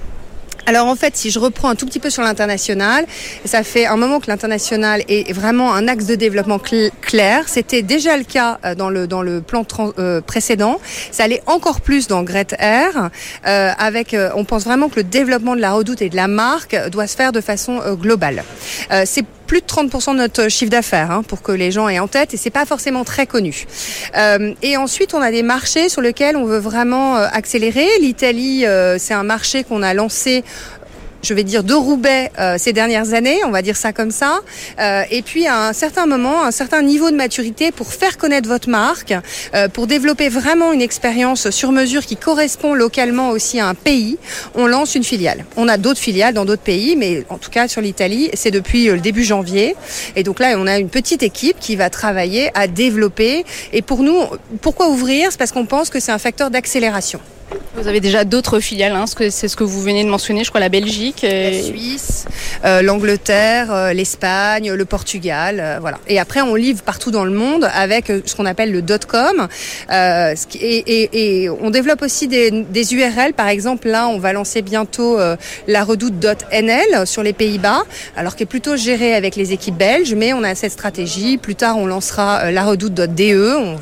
Alors 0.67 0.87
en 0.87 0.97
fait, 0.97 1.17
si 1.17 1.31
je 1.31 1.39
reprends 1.39 1.69
un 1.69 1.75
tout 1.75 1.85
petit 1.85 2.01
peu 2.01 2.11
sur 2.11 2.23
l'international, 2.23 3.05
ça 3.45 3.63
fait 3.63 3.87
un 3.87 3.97
moment 3.97 4.21
que 4.21 4.29
l'international 4.29 5.03
est 5.09 5.31
vraiment 5.33 5.75
un 5.75 5.89
axe 5.89 6.07
de 6.07 6.15
développement 6.15 6.59
clair. 6.59 7.49
C'était 7.49 7.83
déjà 7.83 8.17
le 8.17 8.25
cas 8.25 8.59
euh, 8.65 8.75
dans 8.75 8.89
le 8.89 9.07
dans 9.07 9.23
le 9.23 9.43
plan 9.43 9.67
euh, 9.99 10.21
précédent. 10.21 10.81
Ça 11.11 11.25
allait 11.25 11.43
encore 11.47 11.81
plus 11.81 12.07
dans 12.07 12.23
Great 12.23 12.55
Air. 12.59 13.11
Euh, 13.47 13.73
avec, 13.79 14.17
on 14.35 14.45
pense 14.45 14.65
vraiment 14.65 14.89
que 14.89 14.97
le 14.97 15.05
développement 15.05 15.55
de 15.55 15.61
la 15.61 15.73
Redoute 15.73 16.01
et 16.01 16.09
de 16.09 16.17
la 16.17 16.29
marque 16.29 16.77
doit 16.91 17.07
se 17.07 17.17
faire 17.17 17.33
de 17.33 17.41
façon 17.41 17.81
globale. 17.95 18.45
C'est 19.05 19.25
plus 19.47 19.61
de 19.61 19.67
30% 19.67 20.13
de 20.13 20.19
notre 20.19 20.49
chiffre 20.49 20.71
d'affaires 20.71 21.11
hein, 21.11 21.23
pour 21.23 21.43
que 21.43 21.53
les 21.53 21.71
gens 21.71 21.89
aient 21.89 21.99
en 21.99 22.09
tête 22.09 22.35
et 22.35 22.37
c'est 22.37 22.51
pas 22.51 22.67
forcément 22.67 23.05
très 23.05 23.27
connu. 23.27 23.67
Euh, 24.17 24.55
et 24.63 24.77
ensuite, 24.77 25.15
on 25.15 25.21
a 25.21 25.31
des 25.31 25.43
marchés 25.43 25.89
sur 25.89 26.01
lesquels 26.01 26.37
on 26.37 26.45
veut 26.45 26.59
vraiment 26.59 27.17
euh, 27.17 27.27
accélérer. 27.33 27.87
L'Italie, 28.01 28.67
euh, 28.67 28.99
c'est 28.99 29.15
un 29.15 29.23
marché 29.23 29.65
qu'on 29.65 29.83
a 29.83 29.95
lancé 29.95 30.45
je 31.25 31.35
vais 31.35 31.43
dire, 31.45 31.65
de 31.65 31.75
Roubaix 31.75 32.31
euh, 32.39 32.57
ces 32.59 32.73
dernières 32.73 33.15
années, 33.15 33.39
on 33.45 33.51
va 33.51 33.63
dire 33.63 33.77
ça 33.77 33.93
comme 33.93 34.11
ça. 34.11 34.41
Euh, 34.79 35.03
et 35.11 35.23
puis 35.23 35.47
à 35.47 35.69
un 35.69 35.73
certain 35.73 36.07
moment, 36.07 36.45
un 36.45 36.51
certain 36.51 36.83
niveau 36.83 37.11
de 37.11 37.17
maturité 37.17 37.73
pour 37.73 37.93
faire 37.93 38.19
connaître 38.19 38.49
votre 38.49 38.69
marque, 38.69 39.15
euh, 39.55 39.69
pour 39.69 39.87
développer 39.87 40.29
vraiment 40.29 40.73
une 40.73 40.83
expérience 40.83 41.51
sur 41.51 41.73
mesure 41.73 42.05
qui 42.05 42.17
correspond 42.17 42.75
localement 42.75 43.31
aussi 43.31 43.59
à 43.59 43.67
un 43.67 43.75
pays, 43.75 44.19
on 44.55 44.67
lance 44.67 44.95
une 44.95 45.05
filiale. 45.05 45.45
On 45.57 45.69
a 45.69 45.79
d'autres 45.79 46.01
filiales 46.01 46.35
dans 46.35 46.45
d'autres 46.45 46.63
pays, 46.63 46.97
mais 46.97 47.25
en 47.31 47.39
tout 47.39 47.51
cas 47.51 47.69
sur 47.69 47.81
l'Italie, 47.81 48.31
c'est 48.35 48.51
depuis 48.51 48.87
le 48.87 49.01
début 49.01 49.25
janvier. 49.25 49.75
Et 50.17 50.23
donc 50.23 50.39
là, 50.39 50.55
on 50.59 50.67
a 50.67 50.79
une 50.79 50.91
petite 50.91 51.23
équipe 51.23 51.59
qui 51.59 51.77
va 51.77 51.91
travailler 51.91 52.51
à 52.55 52.67
développer. 52.67 53.45
Et 53.73 53.83
pour 53.83 54.03
nous, 54.03 54.21
pourquoi 54.61 54.89
ouvrir? 54.89 55.29
C'est 55.31 55.39
parce 55.39 55.53
qu'on 55.53 55.67
pense 55.67 55.91
que 55.91 56.01
c'est 56.01 56.13
un 56.13 56.19
facteur 56.19 56.51
d'accélération. 56.51 57.21
Vous 57.77 57.89
avez 57.89 58.01
déjà 58.01 58.25
d'autres 58.25 58.61
filiales, 58.61 58.93
hein, 58.93 59.05
c'est 59.07 59.49
ce 59.49 59.57
que 59.57 59.65
vous 59.65 59.81
venez 59.83 60.05
de 60.05 60.09
mentionner, 60.09 60.45
je 60.45 60.49
crois 60.51 60.61
la 60.61 60.69
Belgique. 60.69 61.21
La 61.23 61.51
et- 61.51 61.63
Suisse, 61.63 62.25
euh, 62.65 62.83
l'Angleterre, 62.83 63.73
euh, 63.73 63.93
l'Espagne, 63.93 64.73
le 64.73 64.85
Portugal, 64.85 65.59
euh, 65.61 65.79
voilà. 65.81 65.99
Et 66.09 66.19
après, 66.19 66.41
on 66.41 66.55
livre 66.55 66.83
partout 66.83 67.11
dans 67.11 67.25
le 67.25 67.33
monde 67.33 67.69
avec 67.75 68.11
euh, 68.11 68.21
ce 68.25 68.35
qu'on 68.35 68.47
appelle 68.47 68.73
le 68.73 68.83
.com. 69.07 69.49
euh, 69.91 70.35
et, 70.61 71.49
on 71.61 71.71
développe 71.71 72.03
aussi 72.03 72.29
des, 72.29 72.95
URL. 72.95 73.33
Par 73.35 73.49
exemple, 73.49 73.89
là, 73.89 74.09
on 74.09 74.19
va 74.19 74.33
lancer 74.33 74.63
bientôt 74.63 75.19
euh, 75.19 75.37
la 75.67 75.85
redoute.nl 75.85 77.07
sur 77.07 77.23
les 77.23 77.33
Pays-Bas, 77.33 77.83
alors 78.17 78.37
qui 78.37 78.45
est 78.45 78.47
plutôt 78.47 78.77
géré 78.77 79.15
avec 79.15 79.37
les 79.37 79.53
équipes 79.53 79.77
belges, 79.77 80.15
mais 80.15 80.33
on 80.33 80.43
a 80.45 80.55
cette 80.55 80.73
stratégie. 80.73 81.39
Plus 81.39 81.55
tard, 81.55 81.77
on 81.79 81.87
lancera 81.87 82.45
euh, 82.45 82.51
la 82.51 82.65
redoute.de. 82.65 83.77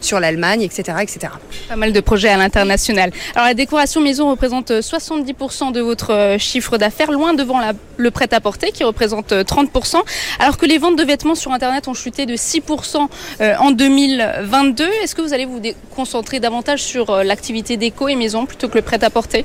sur 0.00 0.20
l'Allemagne, 0.20 0.62
etc., 0.62 0.98
etc. 1.02 1.32
Pas 1.68 1.76
mal 1.76 1.92
de 1.92 2.00
projets 2.00 2.28
à 2.28 2.36
l'international. 2.36 3.10
Alors 3.34 3.46
la 3.46 3.54
décoration 3.54 4.00
maison 4.00 4.30
représente 4.30 4.70
euh, 4.70 4.80
70% 4.80 5.72
de 5.72 5.80
votre 5.80 6.12
euh, 6.12 6.38
chiffre 6.38 6.78
d'affaires, 6.78 7.10
loin 7.12 7.34
devant 7.34 7.58
la- 7.60 7.72
le 7.96 8.10
prêt-à-porter 8.10 8.72
qui 8.72 8.84
représente 8.84 9.32
euh, 9.32 9.44
30%, 9.44 9.96
alors 10.38 10.56
que 10.58 10.66
les 10.66 10.78
ventes 10.78 10.96
de 10.98 11.04
vêtements 11.04 11.34
sur 11.34 11.52
Internet 11.52 11.88
ont 11.88 11.94
chuté 11.94 12.26
de 12.26 12.34
6% 12.34 13.08
euh, 13.40 13.54
en 13.58 13.70
2022. 13.70 14.84
Est-ce 15.02 15.14
que 15.14 15.22
vous 15.22 15.32
allez 15.34 15.44
vous 15.46 15.60
concentrer 15.94 16.40
davantage 16.40 16.82
sur 16.82 17.10
euh, 17.10 17.22
l'activité 17.22 17.76
déco 17.76 18.08
et 18.08 18.16
maison 18.16 18.46
plutôt 18.46 18.68
que 18.68 18.74
le 18.76 18.82
prêt-à-porter? 18.82 19.44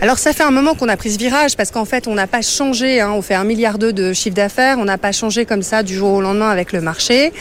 Alors 0.00 0.18
ça 0.18 0.32
fait 0.32 0.42
un 0.42 0.50
moment 0.50 0.74
qu'on 0.74 0.88
a 0.88 0.96
pris 0.96 1.12
ce 1.12 1.18
virage 1.18 1.56
parce 1.56 1.70
qu'en 1.70 1.84
fait 1.84 2.06
on 2.06 2.14
n'a 2.14 2.26
pas 2.26 2.42
changé, 2.42 3.00
hein, 3.00 3.12
on 3.12 3.22
fait 3.22 3.34
un 3.34 3.44
milliard 3.44 3.78
d'euros 3.78 3.92
de 3.92 4.12
chiffre 4.12 4.34
d'affaires, 4.36 4.78
on 4.78 4.84
n'a 4.84 4.98
pas 4.98 5.12
changé 5.12 5.44
comme 5.46 5.62
ça 5.62 5.82
du 5.82 5.94
jour 5.94 6.12
au 6.12 6.20
lendemain 6.20 6.50
avec 6.50 6.72
le 6.72 6.80
marché. 6.80 7.32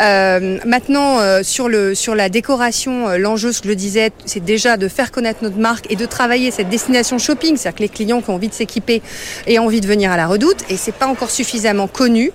Euh, 0.00 0.58
maintenant 0.64 1.20
euh, 1.20 1.42
sur 1.42 1.68
le 1.68 1.79
sur 1.94 2.14
la 2.14 2.28
décoration, 2.28 3.08
euh, 3.08 3.18
l'enjeu, 3.18 3.52
ce 3.52 3.60
que 3.62 3.68
je 3.68 3.74
disais, 3.74 4.12
c'est 4.24 4.44
déjà 4.44 4.76
de 4.76 4.88
faire 4.88 5.10
connaître 5.10 5.42
notre 5.42 5.58
marque 5.58 5.90
et 5.90 5.96
de 5.96 6.06
travailler 6.06 6.50
cette 6.50 6.68
destination 6.68 7.18
shopping, 7.18 7.56
c'est-à-dire 7.56 7.76
que 7.76 7.82
les 7.82 7.88
clients 7.88 8.20
qui 8.20 8.30
ont 8.30 8.34
envie 8.34 8.48
de 8.48 8.54
s'équiper 8.54 9.02
aient 9.46 9.58
envie 9.58 9.80
de 9.80 9.86
venir 9.86 10.10
à 10.10 10.16
la 10.16 10.26
Redoute 10.26 10.64
et 10.68 10.76
c'est 10.76 10.94
pas 10.94 11.06
encore 11.06 11.30
suffisamment 11.30 11.86
connu. 11.88 12.32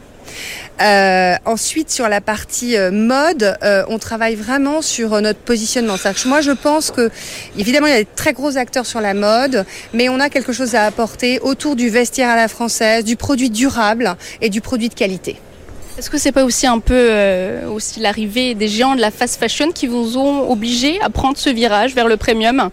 Euh, 0.82 1.36
ensuite, 1.46 1.90
sur 1.90 2.10
la 2.10 2.20
partie 2.20 2.76
euh, 2.76 2.92
mode, 2.92 3.58
euh, 3.64 3.84
on 3.88 3.98
travaille 3.98 4.36
vraiment 4.36 4.82
sur 4.82 5.14
euh, 5.14 5.22
notre 5.22 5.40
positionnement. 5.40 5.96
Moi, 6.26 6.42
je 6.42 6.52
pense 6.52 6.92
que, 6.92 7.10
évidemment, 7.58 7.88
il 7.88 7.94
y 7.94 7.96
a 7.96 8.00
des 8.00 8.08
très 8.16 8.34
gros 8.34 8.58
acteurs 8.58 8.86
sur 8.86 9.00
la 9.00 9.14
mode, 9.14 9.66
mais 9.94 10.10
on 10.10 10.20
a 10.20 10.30
quelque 10.30 10.52
chose 10.52 10.76
à 10.76 10.86
apporter 10.86 11.40
autour 11.40 11.76
du 11.76 11.90
vestiaire 11.90 12.30
à 12.30 12.36
la 12.36 12.48
française, 12.48 13.06
du 13.06 13.16
produit 13.16 13.50
durable 13.50 14.16
et 14.42 14.50
du 14.50 14.60
produit 14.60 14.90
de 14.90 14.96
qualité. 14.96 15.38
Est-ce 15.98 16.10
que 16.10 16.18
c'est 16.18 16.34
pas 16.34 16.44
aussi 16.44 16.68
un 16.68 16.80
peu 16.80 16.94
euh, 16.94 17.70
aussi 17.70 18.02
l'arrivée 18.02 18.54
des 18.54 18.68
géants 18.68 18.96
de 18.96 19.02
la 19.02 19.12
fast 19.12 19.40
fashion 19.40 19.72
qui 19.72 19.88
vous 19.88 20.18
ont 20.18 20.50
obligé 20.52 21.00
à 21.02 21.10
prendre 21.10 21.38
ce 21.38 21.50
virage 21.50 21.96
vers 21.96 22.08
le 22.10 22.18
premium? 22.18 22.70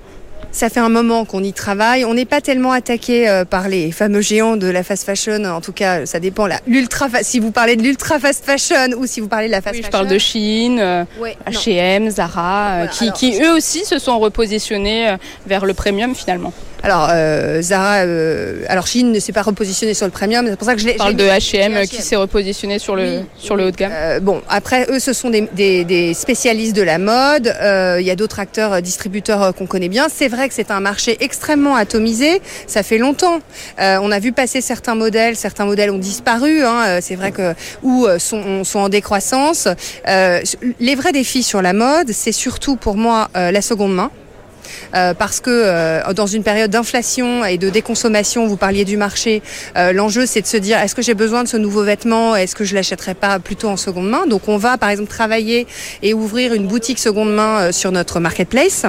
Ça 0.50 0.68
fait 0.68 0.80
un 0.80 0.88
moment 0.90 1.24
qu'on 1.24 1.42
y 1.42 1.52
travaille. 1.52 2.04
On 2.04 2.12
n'est 2.14 2.24
pas 2.26 2.40
tellement 2.42 2.72
attaqué 2.72 3.26
euh, 3.28 3.44
par 3.46 3.68
les 3.68 3.90
fameux 3.92 4.20
géants 4.20 4.56
de 4.56 4.66
la 4.66 4.82
fast 4.82 5.04
fashion. 5.06 5.44
En 5.44 5.60
tout 5.62 5.72
cas, 5.72 6.04
ça 6.04 6.18
dépend. 6.20 6.46
Là, 6.46 6.58
l'ultra, 6.66 7.08
si 7.22 7.38
vous 7.38 7.52
parlez 7.52 7.76
de 7.76 7.82
l'ultra 7.82 8.18
fast 8.18 8.44
fashion 8.44 8.88
ou 8.98 9.06
si 9.06 9.20
vous 9.20 9.28
parlez 9.28 9.46
de 9.46 9.52
la 9.52 9.62
fast 9.62 9.76
Oui, 9.76 9.82
je 9.82 9.86
fashion. 9.86 9.98
parle 9.98 10.08
de 10.08 10.18
Shein, 10.18 10.78
euh, 10.78 11.04
Ouais. 11.20 11.36
H&M, 11.48 12.10
Zara, 12.10 12.72
Voilà, 12.74 12.86
qui, 12.88 13.04
alors, 13.04 13.16
qui 13.16 13.40
eux 13.40 13.54
aussi 13.54 13.84
se 13.86 13.98
sont 13.98 14.18
repositionnés 14.18 15.16
vers 15.46 15.64
le 15.64 15.72
premium 15.74 16.14
finalement. 16.14 16.52
Alors 16.82 17.08
euh, 17.12 17.62
Zara, 17.62 17.98
euh, 17.98 18.62
alors 18.68 18.86
Chine 18.86 19.12
ne 19.12 19.20
s'est 19.20 19.32
pas 19.32 19.42
repositionné 19.42 19.94
sur 19.94 20.06
le 20.06 20.10
premium. 20.12 20.46
C'est 20.48 20.56
pour 20.56 20.66
ça 20.66 20.74
que 20.74 20.80
je 20.80 20.86
l'ai. 20.86 20.94
Parle 20.94 21.14
de 21.14 21.24
H&M 21.24 21.86
qui 21.86 22.02
s'est 22.02 22.16
repositionné 22.16 22.78
sur 22.78 22.96
le, 22.96 23.02
Oui, 23.18 23.24
sur 23.38 23.54
le 23.56 23.66
haut 23.66 23.70
de 23.70 23.76
gamme. 23.76 23.92
Euh, 23.94 24.20
bon, 24.20 24.42
après, 24.48 24.86
eux, 24.90 24.98
ce 24.98 25.12
sont 25.12 25.30
des, 25.30 25.48
des- 25.52 25.84
des 25.84 26.12
spécialistes 26.14 26.74
de 26.74 26.82
la 26.82 26.98
mode. 26.98 27.46
Euh, 27.60 27.98
Il 28.00 28.06
y 28.06 28.10
a 28.10 28.16
d'autres 28.16 28.40
acteurs, 28.40 28.72
euh, 28.72 28.80
distributeurs 28.80 29.42
euh, 29.42 29.52
qu'on 29.52 29.66
connaît 29.66 29.88
bien. 29.88 30.08
C'est 30.12 30.28
vrai 30.28 30.48
que 30.48 30.54
c'est 30.54 30.70
un 30.72 30.80
marché 30.80 31.16
extrêmement 31.20 31.76
atomisé. 31.76 32.42
Ça 32.66 32.82
fait 32.82 32.98
longtemps. 32.98 33.38
Euh, 33.80 33.98
on 34.02 34.10
a 34.10 34.18
vu 34.18 34.32
passer 34.32 34.60
certains 34.60 34.94
modèles. 34.96 35.36
Certains 35.36 35.64
modèles 35.66 35.90
ont 35.90 35.98
disparu. 35.98 36.64
hein. 36.64 36.98
C'est 37.00 37.14
vrai 37.16 37.30
que 37.32 37.54
ou 37.82 38.06
euh, 38.06 38.18
sont, 38.18 38.64
sont 38.64 38.80
en 38.80 38.88
décroissance. 38.88 39.68
Euh, 40.08 40.40
les 40.80 40.94
vrais 40.96 41.12
défis 41.12 41.42
sur 41.44 41.62
la 41.62 41.72
mode, 41.74 42.10
c'est 42.12 42.32
surtout 42.32 42.74
pour 42.76 42.96
moi 42.96 43.28
euh, 43.36 43.50
la 43.52 43.62
seconde 43.62 43.94
main. 43.94 44.10
Euh, 44.94 45.14
parce 45.14 45.40
que 45.40 45.50
euh, 45.50 46.12
dans 46.14 46.26
une 46.26 46.42
période 46.42 46.70
d'inflation 46.70 47.44
et 47.44 47.58
de 47.58 47.70
déconsommation, 47.70 48.46
vous 48.46 48.56
parliez 48.56 48.84
du 48.84 48.96
marché, 48.96 49.42
euh, 49.76 49.92
l'enjeu 49.92 50.26
c'est 50.26 50.42
de 50.42 50.46
se 50.46 50.56
dire 50.56 50.78
est-ce 50.78 50.94
que 50.94 51.02
j'ai 51.02 51.14
besoin 51.14 51.42
de 51.42 51.48
ce 51.48 51.56
nouveau 51.56 51.82
vêtement? 51.82 52.36
Est-ce 52.36 52.54
que 52.54 52.64
je 52.64 52.74
l'achèterai 52.74 53.14
pas 53.14 53.38
plutôt 53.38 53.68
en 53.68 53.76
seconde 53.76 54.08
main? 54.08 54.26
Donc 54.26 54.48
on 54.48 54.56
va 54.56 54.78
par 54.78 54.90
exemple 54.90 55.10
travailler 55.10 55.66
et 56.02 56.14
ouvrir 56.14 56.54
une 56.54 56.66
boutique 56.66 56.98
seconde 56.98 57.34
main 57.34 57.72
sur 57.72 57.92
notre 57.92 58.20
marketplace. 58.20 58.84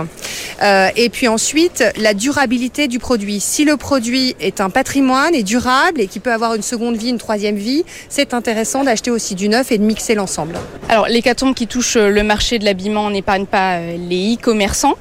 Et 0.96 1.10
puis 1.10 1.28
ensuite 1.28 1.84
la 1.98 2.14
durabilité 2.14 2.88
du 2.88 3.00
produit. 3.00 3.40
Si 3.40 3.66
le 3.66 3.78
produit 3.78 4.36
est 4.40 4.62
un 4.62 4.70
patrimoine 4.70 5.36
et 5.36 5.44
durable 5.44 6.02
et 6.02 6.08
qui 6.08 6.20
peut 6.20 6.32
avoir 6.32 6.56
une 6.56 6.62
seconde 6.62 6.96
vie, 6.96 7.10
une 7.10 7.18
troisième 7.18 7.56
vie, 7.56 7.84
c'est 8.10 8.34
intéressant 8.34 8.84
d'acheter 8.84 9.12
aussi 9.12 9.36
du 9.36 9.50
neuf 9.50 9.72
et 9.72 9.78
de 9.78 9.84
mixer 9.84 10.16
l'ensemble. 10.16 10.56
Alors 10.90 11.08
l'hécatombe 11.08 11.54
qui 11.54 11.68
touche 11.68 11.96
le 11.96 12.24
marché 12.24 12.60
de 12.60 12.66
l'habillement 12.66 13.10
n'épargne 13.10 13.46
pas 13.46 13.80
les 13.80 14.36
e-commerçants. 14.36 14.98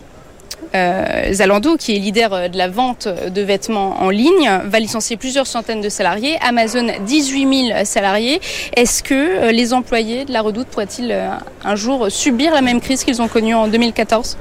Euh, 0.74 1.32
Zalando, 1.32 1.76
qui 1.76 1.94
est 1.94 1.98
leader 1.98 2.32
euh, 2.32 2.48
de 2.48 2.56
la 2.56 2.68
vente 2.68 3.06
de 3.06 3.42
vêtements 3.42 4.02
en 4.02 4.10
ligne, 4.10 4.50
va 4.64 4.80
licencier 4.80 5.16
plusieurs 5.16 5.46
centaines 5.46 5.80
de 5.80 5.88
salariés. 5.88 6.38
Amazon, 6.40 6.86
18 7.06 7.68
000 7.68 7.84
salariés. 7.84 8.40
Est-ce 8.74 9.02
que 9.02 9.14
euh, 9.14 9.52
les 9.52 9.74
employés 9.74 10.24
de 10.24 10.32
la 10.32 10.40
Redoute 10.40 10.68
pourraient-ils 10.68 11.14
un 11.64 11.76
jour 11.76 12.10
subir 12.10 12.52
la 12.52 12.62
même 12.62 12.80
crise 12.80 13.04
qu'ils 13.04 13.20
ont 13.20 13.28
connue 13.28 13.54
en 13.54 13.68
2014 13.68 14.36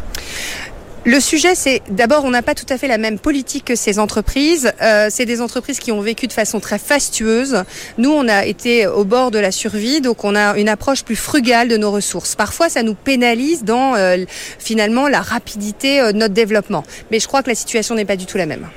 Le 1.03 1.20
sujet, 1.20 1.55
c'est 1.55 1.81
d'abord, 1.89 2.25
on 2.25 2.29
n'a 2.29 2.43
pas 2.43 2.53
tout 2.53 2.67
à 2.70 2.77
fait 2.77 2.88
la 2.88 3.00
même 3.00 3.17
politique 3.17 3.65
que 3.65 3.75
ces 3.75 3.98
entreprises. 3.98 4.72
Euh, 4.84 5.08
c'est 5.10 5.25
des 5.25 5.41
entreprises 5.41 5.79
qui 5.79 5.91
ont 5.91 6.00
vécu 6.00 6.27
de 6.27 6.34
façon 6.34 6.60
très 6.60 6.77
fastueuse. 6.77 7.63
Nous, 7.98 8.12
on 8.12 8.27
a 8.27 8.46
été 8.46 8.86
au 8.86 9.03
bord 9.03 9.31
de 9.31 9.39
la 9.39 9.51
survie, 9.51 10.01
donc 10.01 10.24
on 10.24 10.36
a 10.36 10.55
une 10.60 10.70
approche 10.70 11.03
plus 11.03 11.15
frugale 11.15 11.70
de 11.70 11.77
nos 11.77 11.89
ressources. 11.89 12.36
Parfois, 12.36 12.70
ça 12.70 12.84
nous 12.84 12.93
pénalise 12.93 13.63
dans 13.63 13.96
euh, 13.96 14.25
finalement 14.60 15.08
la 15.08 15.22
rapidité 15.22 16.00
euh, 16.00 16.12
de 16.12 16.17
notre 16.17 16.36
développement. 16.36 16.84
Mais 17.10 17.20
je 17.20 17.27
crois 17.27 17.41
que 17.41 17.50
la 17.50 17.55
situation 17.55 17.96
n'est 17.96 18.05
pas 18.05 18.15
du 18.15 18.27
tout 18.27 18.38
la 18.38 18.46
même. 18.46 18.67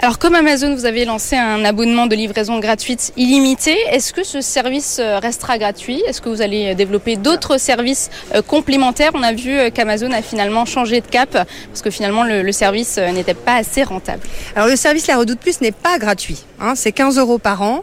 Alors 0.00 0.18
comme 0.18 0.34
Amazon, 0.34 0.74
vous 0.74 0.86
avez 0.86 1.04
lancé 1.04 1.36
un 1.36 1.64
abonnement 1.64 2.06
de 2.06 2.16
livraison 2.16 2.58
gratuite 2.58 3.12
illimité. 3.16 3.76
Est-ce 3.90 4.12
que 4.12 4.24
ce 4.24 4.40
service 4.40 4.98
euh, 4.98 5.18
restera 5.18 5.58
gratuit? 5.58 6.02
Est-ce 6.06 6.20
que 6.20 6.28
vous 6.28 6.42
allez 6.42 6.74
développer 6.74 7.16
d'autres 7.16 7.58
services 7.58 8.10
euh, 8.34 8.42
complémentaires? 8.42 9.10
On 9.14 9.22
a 9.22 9.32
vu 9.32 9.56
euh, 9.56 9.70
qu'Amazon 9.70 10.10
a 10.12 10.22
finalement 10.22 10.64
changé 10.64 11.00
de 11.00 11.06
cap 11.06 11.30
parce 11.32 11.82
que 11.82 11.90
finalement 11.90 12.24
le, 12.24 12.50
service 12.52 12.96
euh, 12.98 13.10
n'était 13.12 13.34
pas 13.34 13.56
assez 13.56 13.82
rentable. 13.82 14.22
Alors 14.56 14.68
le 14.68 14.76
service 14.76 15.06
La 15.06 15.18
Redoute 15.18 15.40
Plus 15.40 15.60
n'est 15.60 15.72
pas 15.72 15.98
gratuit. 15.98 16.44
Hein, 16.62 16.74
c'est 16.76 16.92
15 16.92 17.18
euros 17.18 17.38
par 17.38 17.62
an. 17.62 17.82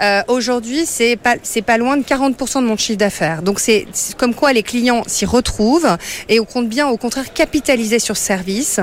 Euh, 0.00 0.22
Aujourd'hui, 0.28 0.86
c'est 0.86 1.16
pas 1.16 1.78
loin 1.78 1.96
de 1.96 2.04
40% 2.04 2.62
de 2.62 2.66
mon 2.66 2.76
chiffre 2.76 2.98
d'affaires. 2.98 3.42
Donc 3.42 3.58
c'est 3.58 3.86
comme 4.16 4.34
quoi 4.34 4.52
les 4.52 4.62
clients 4.62 5.02
s'y 5.06 5.26
retrouvent 5.26 5.96
et 6.28 6.38
on 6.38 6.44
compte 6.44 6.68
bien 6.68 6.86
au 6.86 6.96
contraire 6.96 7.32
capitaliser 7.32 7.98
sur 7.98 8.16
ce 8.16 8.22
service. 8.22 8.78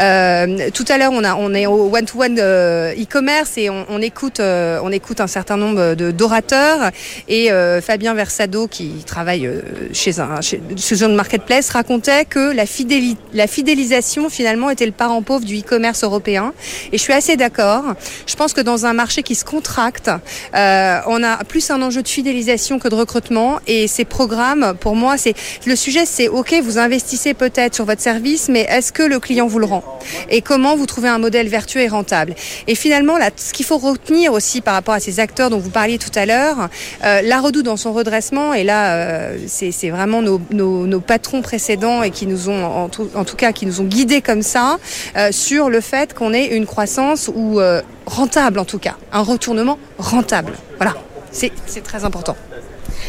Euh, 0.00 0.70
tout 0.74 0.84
à 0.88 0.98
l'heure, 0.98 1.12
on 1.12 1.54
est 1.54 1.66
au 1.66 1.94
one 1.94 2.06
to 2.06 2.17
one 2.18 2.38
e-commerce 2.38 3.56
et 3.56 3.70
on, 3.70 4.00
écoute 4.00 4.40
euh, 4.40 4.80
on 4.82 4.90
écoute 4.90 5.20
un 5.20 5.26
certain 5.26 5.56
nombre 5.56 5.94
d'orateurs 5.94 6.90
et 7.28 7.52
euh, 7.52 7.80
Fabien 7.80 8.14
Versado 8.14 8.66
qui 8.66 9.04
travaille 9.06 9.46
euh, 9.46 9.60
chez 9.92 10.18
un 10.20 10.40
chez, 10.40 10.60
marketplace 11.08 11.70
racontait 11.70 12.24
que 12.24 12.52
la 12.52 12.64
fidéli- 12.64 13.16
la 13.32 13.46
fidélisation 13.46 14.28
finalement 14.28 14.70
était 14.70 14.86
le 14.86 14.92
parent 14.92 15.22
pauvre 15.22 15.44
du 15.44 15.58
e-commerce 15.60 16.02
européen 16.04 16.52
et 16.92 16.98
je 16.98 17.02
suis 17.02 17.12
assez 17.12 17.36
d'accord. 17.36 17.84
Je 18.26 18.34
pense 18.34 18.52
que 18.52 18.60
dans 18.60 18.86
un 18.86 18.92
marché 18.92 19.22
qui 19.22 19.34
se 19.34 19.44
contracte, 19.44 20.10
euh, 20.54 20.98
on 21.06 21.22
a 21.22 21.44
plus 21.44 21.70
un 21.70 21.80
enjeu 21.82 22.02
de 22.02 22.08
fidélisation 22.08 22.78
que 22.78 22.88
de 22.88 22.94
recrutement. 22.94 23.60
Et 23.66 23.86
ces 23.86 24.04
programmes, 24.04 24.74
pour 24.80 24.96
moi, 24.96 25.16
c'est 25.16 25.34
le 25.66 25.76
sujet, 25.76 26.04
c'est 26.06 26.28
ok, 26.28 26.54
vous 26.62 26.78
investissez 26.78 27.34
peut-être 27.34 27.74
sur 27.74 27.84
votre 27.84 28.00
service, 28.00 28.48
mais 28.48 28.66
est-ce 28.68 28.92
que 28.92 29.02
le 29.02 29.20
client 29.20 29.46
vous 29.46 29.58
le 29.58 29.66
rend? 29.66 29.84
Et 30.30 30.40
comment 30.40 30.76
vous 30.76 30.86
trouvez 30.86 31.08
un 31.08 31.18
modèle 31.18 31.48
vertueux 31.48 31.82
et 31.82 31.88
rentable? 31.88 32.07
Et 32.66 32.74
finalement, 32.74 33.14
ce 33.36 33.52
qu'il 33.52 33.66
faut 33.66 33.78
retenir 33.78 34.32
aussi 34.32 34.60
par 34.60 34.74
rapport 34.74 34.94
à 34.94 35.00
ces 35.00 35.20
acteurs 35.20 35.50
dont 35.50 35.58
vous 35.58 35.70
parliez 35.70 35.98
tout 35.98 36.10
à 36.14 36.26
l'heure, 36.26 36.68
euh, 37.04 37.20
la 37.22 37.40
Redoute 37.40 37.64
dans 37.64 37.76
son 37.76 37.92
redressement, 37.92 38.54
et 38.54 38.64
là, 38.64 38.94
euh, 38.94 39.38
c'est 39.46 39.90
vraiment 39.90 40.22
nos, 40.22 41.00
patrons 41.00 41.42
précédents 41.42 42.02
et 42.02 42.10
qui 42.10 42.26
nous 42.26 42.48
ont, 42.48 42.64
en 42.64 42.88
tout, 42.88 43.36
cas, 43.36 43.52
qui 43.52 43.66
nous 43.66 43.80
ont 43.80 43.84
guidés 43.84 44.20
comme 44.20 44.42
ça, 44.42 44.78
euh, 45.16 45.32
sur 45.32 45.70
le 45.70 45.80
fait 45.80 46.12
qu'on 46.14 46.32
ait 46.32 46.46
une 46.46 46.66
croissance 46.66 47.30
ou 47.34 47.60
rentable 48.06 48.58
en 48.58 48.64
tout 48.64 48.78
cas, 48.78 48.96
un 49.12 49.22
retournement 49.22 49.78
rentable. 49.98 50.52
Voilà, 50.76 50.94
c'est 51.30 51.52
très 51.82 52.04
important. 52.04 52.36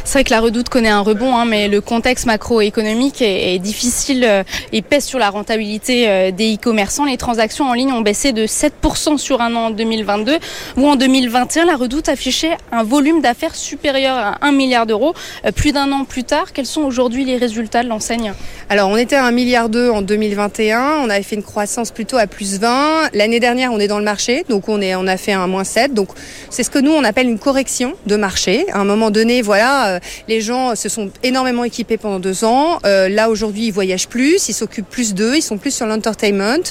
C'est 0.04 0.14
vrai 0.14 0.24
que 0.24 0.32
la 0.32 0.40
redoute 0.40 0.70
connaît 0.70 0.90
un 0.90 1.02
rebond, 1.02 1.36
hein, 1.36 1.46
mais 1.46 1.68
le 1.68 1.82
contexte 1.82 2.26
macroéconomique 2.26 3.22
est, 3.22 3.60
difficile 3.60 4.24
euh, 4.24 4.44
et 4.72 4.82
pèse 4.82 5.06
sur 5.06 5.20
la 5.20 5.30
rentabilité 5.30 6.06
euh, 6.08 6.32
des 6.32 6.56
e-commerçants. 6.56 7.06
Les 7.06 7.18
transactions 7.18 7.66
en 7.66 7.74
ligne 7.74 7.92
ont 7.92 8.02
baissé 8.02 8.32
de 8.32 8.46
7% 8.46 9.18
sur 9.18 9.42
un 9.42 9.56
an 9.56 9.66
en 9.68 9.70
2022, 9.72 10.38
ou 10.78 10.88
en 10.88 10.96
2021, 10.96 11.66
la 11.66 11.76
redoute 11.76 12.10
affichait 12.10 12.58
un 12.72 12.84
volume 12.84 13.22
d'affaires 13.22 13.56
supérieur 13.56 14.16
à 14.16 14.38
1 14.42 14.52
milliard 14.52 14.86
d'euros. 14.86 15.14
Euh, 15.46 15.52
plus 15.52 15.72
d'un 15.72 15.92
an 15.92 16.06
plus 16.06 16.24
tard, 16.24 16.54
quels 16.54 16.66
sont 16.66 16.82
aujourd'hui 16.82 17.26
les 17.26 17.38
résultats 17.38 17.84
de 17.84 17.90
l'enseigne? 17.90 18.34
Alors, 18.70 18.90
on 18.90 18.98
était 18.98 19.16
à 19.16 19.26
1 19.26 19.32
milliard 19.32 19.66
en 19.66 20.02
2021. 20.02 21.00
On 21.04 21.10
avait 21.10 21.24
fait 21.24 21.36
une 21.36 21.44
croissance 21.44 21.92
plutôt 21.92 22.18
à 22.18 22.28
plus 22.28 22.60
20. 22.60 23.10
L'année 23.14 23.40
dernière, 23.40 23.72
on 23.74 23.80
est 23.80 23.88
dans 23.88 24.00
le 24.00 24.06
marché, 24.06 24.46
donc 24.48 24.70
on, 24.70 24.80
on 24.82 25.08
a 25.08 25.18
fait 25.18 25.34
un 25.34 25.48
moins 25.48 25.64
7. 25.64 25.94
Donc, 25.94 26.10
c'est 26.50 26.64
ce 26.64 26.70
que 26.70 26.80
nous, 26.80 26.92
on 26.92 27.04
appelle 27.04 27.28
une 27.28 27.40
correction 27.40 27.94
de 28.06 28.16
marché. 28.16 28.66
À 28.72 28.80
un 28.80 28.86
moment 28.86 29.12
donné, 29.12 29.42
voilà, 29.42 29.79
euh, 29.88 30.00
les 30.28 30.42
gens 30.42 30.76
se 30.76 30.90
sont 30.90 31.12
énormément 31.24 31.64
équipés 31.64 31.98
pendant 31.98 32.20
deux 32.20 32.44
ans. 32.44 32.80
Euh, 32.86 33.10
là, 33.10 33.30
aujourd'hui, 33.30 33.68
ils 33.68 33.72
voyagent 33.72 34.08
plus, 34.08 34.50
ils 34.50 34.54
s'occupent 34.54 34.90
plus 34.90 35.14
d'eux, 35.14 35.36
ils 35.36 35.42
sont 35.42 35.58
plus 35.58 35.72
sur 35.72 35.86
l'entertainment. 35.86 36.64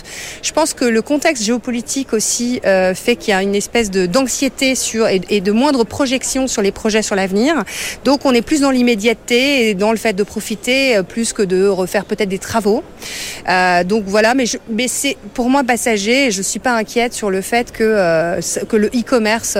Je 0.42 0.52
pense 0.52 0.74
que 0.74 0.84
le 0.84 1.02
contexte 1.02 1.44
géopolitique 1.44 2.12
aussi 2.12 2.60
euh, 2.66 2.94
fait 2.94 3.16
qu'il 3.16 3.32
y 3.32 3.34
a 3.34 3.42
une 3.42 3.54
espèce 3.54 3.90
d'anxiété 3.90 4.74
sur 4.74 5.06
et, 5.08 5.40
de 5.40 5.52
moindre 5.52 5.84
projection 5.84 6.46
sur 6.46 6.62
les 6.62 6.72
projets 6.72 7.02
sur 7.02 7.14
l'avenir. 7.14 7.64
Donc, 8.04 8.24
on 8.24 8.32
est 8.32 8.42
plus 8.42 8.60
dans 8.60 8.70
l'immédiateté 8.70 9.68
et 9.68 9.74
dans 9.74 9.90
le 9.90 9.98
fait 9.98 10.12
de 10.12 10.22
profiter 10.22 11.00
plus 11.08 11.32
que 11.32 11.42
de 11.42 11.66
refaire 11.66 12.04
peut-être 12.04 12.28
des 12.28 12.38
travaux. 12.38 12.82
Donc 13.86 14.04
voilà, 14.06 14.34
mais, 14.34 14.88
c'est 14.88 15.16
pour 15.34 15.50
moi 15.50 15.64
passager. 15.64 16.26
et 16.26 16.30
Je 16.30 16.42
suis 16.42 16.58
pas 16.58 16.72
inquiète 16.72 17.12
sur 17.12 17.30
le 17.30 17.40
fait 17.40 17.72
que 17.72 18.38
que 18.64 18.76
le 18.76 18.88
e-commerce 18.88 19.56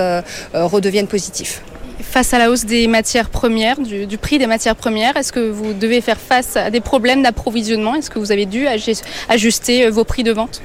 redevienne 0.53 1.07
positif. 1.07 1.61
Face 2.01 2.33
à 2.33 2.39
la 2.39 2.49
hausse 2.49 2.65
des 2.65 2.87
matières 2.87 3.29
premières, 3.29 3.79
du, 3.79 4.17
prix 4.17 4.37
des 4.37 4.47
matières 4.47 4.75
premières, 4.75 5.17
est-ce 5.17 5.33
que 5.33 5.49
vous 5.49 5.73
devez 5.73 6.01
faire 6.01 6.17
face 6.17 6.55
à 6.55 6.69
des 6.69 6.79
problèmes 6.79 7.21
d'approvisionnement? 7.21 7.95
Est-ce 7.95 8.09
que 8.09 8.19
vous 8.19 8.31
avez 8.31 8.45
dû 8.45 8.67
ajuster 9.27 9.85
euh, 9.85 9.89
vos 9.89 10.05
prix 10.05 10.23
de 10.23 10.31
vente? 10.31 10.61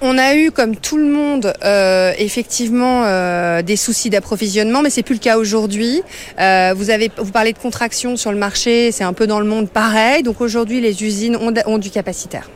On 0.00 0.18
a 0.18 0.34
eu, 0.34 0.50
comme 0.50 0.76
tout 0.76 0.96
le 0.96 1.06
monde, 1.06 1.52
euh, 1.64 2.12
effectivement 2.18 3.04
euh, 3.04 3.62
des 3.62 3.76
soucis 3.76 4.10
d'approvisionnement, 4.10 4.82
mais 4.82 4.90
c'est 4.90 5.02
plus 5.02 5.14
le 5.14 5.20
cas 5.20 5.36
aujourd'hui. 5.38 6.02
Vous 6.36 6.90
avez, 6.90 7.10
vous 7.16 7.32
parlez 7.32 7.52
de 7.52 7.58
contraction 7.58 8.16
sur 8.16 8.32
le 8.32 8.38
marché, 8.38 8.90
c'est 8.90 9.04
un 9.04 9.12
peu 9.12 9.26
dans 9.26 9.40
le 9.40 9.46
monde 9.46 9.68
pareil. 9.68 10.22
Donc 10.22 10.40
aujourd'hui, 10.40 10.80
les 10.80 11.04
usines 11.04 11.36
ont 11.36 11.78
du 11.78 11.90
capacitaire. 11.90 12.48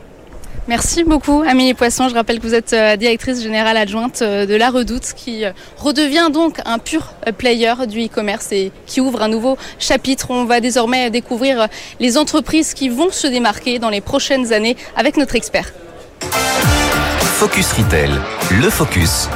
Merci 0.67 1.03
beaucoup 1.03 1.43
Amélie 1.45 1.73
Poisson. 1.73 2.07
Je 2.07 2.13
rappelle 2.13 2.39
que 2.39 2.47
vous 2.47 2.53
êtes 2.53 2.71
euh, 2.71 2.95
directrice 2.95 3.43
générale 3.43 3.75
adjointe 3.75 4.21
euh, 4.21 4.45
de 4.45 4.55
La 4.55 4.69
Redoute 4.69 5.13
qui 5.13 5.43
euh, 5.43 5.51
redevient 5.77 6.29
donc 6.31 6.59
un 6.65 6.79
pur 6.79 7.13
player 7.37 7.73
du 7.85 8.05
e-commerce 8.05 8.51
et 8.53 8.71
qui 8.85 9.01
ouvre 9.01 9.21
un 9.21 9.27
nouveau 9.27 9.57
chapitre. 9.77 10.27
On 10.29 10.45
va 10.45 10.61
désormais 10.61 11.09
découvrir 11.09 11.67
les 11.99 12.17
entreprises 12.17 12.73
qui 12.73 12.87
vont 12.87 13.11
se 13.11 13.27
démarquer 13.27 13.77
dans 13.77 13.89
les 13.89 14.01
prochaines 14.01 14.53
années 14.53 14.77
avec 14.95 15.17
notre 15.17 15.35
expert. 15.35 15.73
Focus 17.19 17.73
Retail, 17.73 18.11
le 18.61 18.69
focus. 18.69 19.27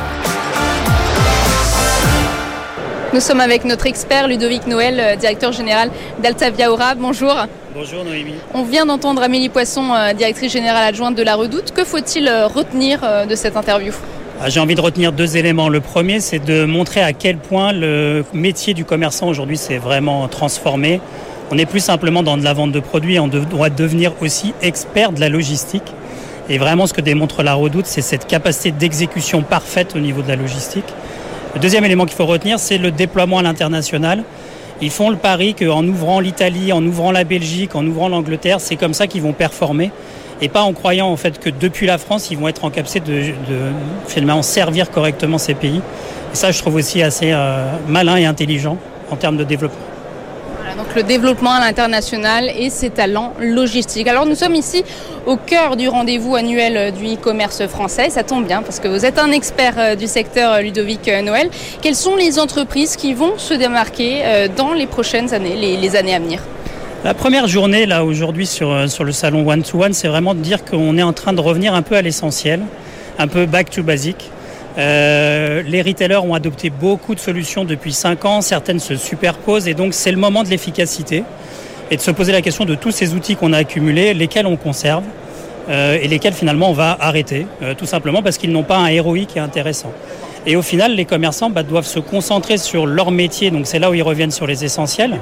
Nous 3.13 3.21
sommes 3.21 3.39
avec 3.39 3.63
notre 3.63 3.87
expert 3.87 4.27
Ludovic 4.27 4.67
Noël, 4.67 4.99
euh, 4.99 5.15
directeur 5.15 5.53
général 5.53 5.89
d'Altavia 6.21 6.69
Aura. 6.69 6.93
Bonjour. 6.93 7.33
Bonjour 7.73 8.03
Noémie. 8.03 8.33
On 8.53 8.63
vient 8.63 8.85
d'entendre 8.85 9.21
Amélie 9.23 9.47
Poisson, 9.47 9.93
euh, 9.93 10.11
directrice 10.13 10.51
générale 10.51 10.83
adjointe 10.89 11.15
de 11.15 11.23
La 11.23 11.35
Redoute. 11.35 11.71
Que 11.71 11.85
faut-il 11.85 12.27
euh, 12.27 12.47
retenir 12.47 12.99
de 13.27 13.33
cette 13.35 13.55
interview? 13.55 13.93
Ah, 14.41 14.49
J'ai 14.49 14.59
envie 14.59 14.75
de 14.75 14.81
retenir 14.81 15.13
deux 15.13 15.37
éléments. 15.37 15.69
Le 15.69 15.79
premier, 15.79 16.19
c'est 16.19 16.39
de 16.39 16.65
montrer 16.65 17.01
à 17.01 17.13
quel 17.13 17.37
point 17.37 17.71
le 17.71 18.25
métier 18.33 18.73
du 18.73 18.83
commerçant 18.83 19.29
aujourd'hui 19.29 19.57
s'est 19.57 19.77
vraiment 19.77 20.27
transformé. 20.27 20.99
On 21.49 21.55
n'est 21.55 21.65
plus 21.65 21.79
simplement 21.79 22.23
dans 22.23 22.37
de 22.37 22.43
la 22.43 22.53
vente 22.53 22.73
de 22.73 22.79
produits, 22.81 23.19
on 23.19 23.29
doit 23.29 23.69
devenir 23.69 24.11
aussi 24.21 24.53
expert 24.61 25.13
de 25.13 25.21
la 25.21 25.29
logistique. 25.29 25.93
Et 26.49 26.57
vraiment, 26.57 26.87
ce 26.87 26.93
que 26.93 27.01
démontre 27.01 27.41
la 27.41 27.53
redoute, 27.53 27.85
c'est 27.85 28.01
cette 28.01 28.27
capacité 28.27 28.71
d'exécution 28.71 29.43
parfaite 29.43 29.95
au 29.95 29.99
niveau 29.99 30.21
de 30.21 30.27
la 30.27 30.35
logistique. 30.35 30.85
Le 31.57 31.61
deuxième 31.61 31.85
élément 31.85 32.05
qu'il 32.05 32.15
faut 32.15 32.27
retenir, 32.27 32.59
c'est 32.59 32.77
le 32.77 32.91
déploiement 32.91 33.39
à 33.39 33.41
l'international. 33.41 34.23
Ils 34.79 34.91
font 34.91 35.09
le 35.09 35.15
pari 35.15 35.55
qu'en 35.55 35.83
ouvrant 35.87 36.19
l'Italie, 36.19 36.71
en 36.71 36.85
ouvrant 36.85 37.11
la 37.11 37.23
Belgique, 37.23 37.75
en 37.75 37.83
ouvrant 37.83 38.09
l'Angleterre, 38.09 38.61
c'est 38.61 38.75
comme 38.75 38.93
ça 38.93 39.07
qu'ils 39.07 39.23
vont 39.23 39.33
performer. 39.33 39.89
Et 40.39 40.49
pas 40.49 40.61
en 40.61 40.73
croyant 40.73 41.07
en 41.07 41.17
fait 41.17 41.39
que 41.39 41.49
depuis 41.49 41.87
la 41.87 41.97
France, 41.97 42.29
ils 42.29 42.37
vont 42.37 42.47
être 42.47 42.63
en 42.63 42.69
capacité 42.69 42.99
de, 42.99 43.33
de 43.49 44.41
servir 44.43 44.91
correctement 44.91 45.39
ces 45.39 45.55
pays. 45.55 45.81
Et 46.31 46.35
ça, 46.35 46.51
je 46.51 46.59
trouve 46.59 46.75
aussi 46.75 47.01
assez 47.01 47.31
euh, 47.31 47.65
malin 47.87 48.17
et 48.17 48.25
intelligent 48.25 48.77
en 49.09 49.15
termes 49.15 49.37
de 49.37 49.43
développement. 49.43 49.96
Donc 50.77 50.93
le 50.95 51.01
développement 51.01 51.53
à 51.53 51.59
l'international 51.59 52.51
et 52.55 52.69
ses 52.69 52.91
talents 52.91 53.33
logistiques. 53.39 54.07
Alors 54.07 54.27
nous 54.27 54.35
sommes 54.35 54.53
ici 54.53 54.83
au 55.25 55.35
cœur 55.35 55.75
du 55.75 55.89
rendez-vous 55.89 56.35
annuel 56.35 56.93
du 56.93 57.15
e-commerce 57.15 57.65
français. 57.65 58.11
Ça 58.11 58.21
tombe 58.21 58.45
bien 58.45 58.61
parce 58.61 58.79
que 58.79 58.87
vous 58.87 59.03
êtes 59.03 59.17
un 59.17 59.31
expert 59.31 59.73
euh, 59.77 59.95
du 59.95 60.05
secteur 60.05 60.53
euh, 60.53 60.61
Ludovic 60.61 61.07
euh, 61.07 61.23
Noël. 61.23 61.49
Quelles 61.81 61.95
sont 61.95 62.15
les 62.15 62.37
entreprises 62.37 62.95
qui 62.95 63.15
vont 63.15 63.39
se 63.39 63.55
démarquer 63.55 64.47
dans 64.55 64.73
les 64.73 64.85
prochaines 64.85 65.33
années, 65.33 65.55
les, 65.55 65.95
années 65.95 66.13
à 66.13 66.19
venir? 66.19 66.41
La 67.03 67.13
première 67.15 67.47
journée, 67.47 67.85
là, 67.85 68.05
aujourd'hui, 68.05 68.45
sur, 68.45 68.89
sur 68.89 69.03
le 69.03 69.11
salon 69.11 69.47
One 69.47 69.63
to 69.63 69.83
One, 69.83 69.93
c'est 69.93 70.07
vraiment 70.07 70.35
de 70.35 70.41
dire 70.41 70.63
qu'on 70.63 70.97
est 70.97 71.03
en 71.03 71.13
train 71.13 71.33
de 71.33 71.41
revenir 71.41 71.73
un 71.73 71.81
peu 71.81 71.95
à 71.95 72.01
l'essentiel, 72.01 72.61
un 73.17 73.27
peu 73.27 73.45
back 73.45 73.69
to 73.69 73.81
basic. 73.81 74.29
Euh, 74.77 75.63
les 75.63 75.81
retailers 75.81 76.23
ont 76.23 76.35
adopté 76.35 76.69
beaucoup 76.69 77.15
de 77.15 77.19
solutions 77.19 77.65
depuis 77.65 77.93
5 77.93 78.25
ans, 78.25 78.41
certaines 78.41 78.79
se 78.79 78.95
superposent 78.95 79.67
et 79.67 79.73
donc 79.73 79.93
c'est 79.93 80.11
le 80.11 80.17
moment 80.17 80.43
de 80.43 80.49
l'efficacité 80.49 81.23
et 81.89 81.97
de 81.97 82.01
se 82.01 82.11
poser 82.11 82.31
la 82.31 82.41
question 82.41 82.63
de 82.63 82.75
tous 82.75 82.91
ces 82.91 83.13
outils 83.13 83.35
qu'on 83.35 83.53
a 83.53 83.57
accumulés, 83.57 84.13
lesquels 84.13 84.45
on 84.45 84.55
conserve 84.55 85.03
euh, 85.69 85.97
et 85.99 86.07
lesquels 86.07 86.33
finalement 86.33 86.69
on 86.69 86.73
va 86.73 86.95
arrêter, 86.99 87.47
euh, 87.63 87.73
tout 87.73 87.87
simplement 87.87 88.21
parce 88.21 88.37
qu'ils 88.37 88.51
n'ont 88.51 88.63
pas 88.63 88.77
un 88.77 89.01
ROI 89.01 89.25
qui 89.27 89.39
est 89.39 89.41
intéressant. 89.41 89.91
Et 90.45 90.55
au 90.55 90.61
final, 90.61 90.95
les 90.95 91.05
commerçants 91.05 91.49
bah, 91.49 91.63
doivent 91.63 91.87
se 91.87 91.99
concentrer 91.99 92.57
sur 92.57 92.85
leur 92.85 93.11
métier, 93.11 93.49
donc 93.49 93.65
c'est 93.65 93.79
là 93.79 93.89
où 93.89 93.95
ils 93.95 94.03
reviennent 94.03 94.31
sur 94.31 94.47
les 94.47 94.63
essentiels. 94.63 95.19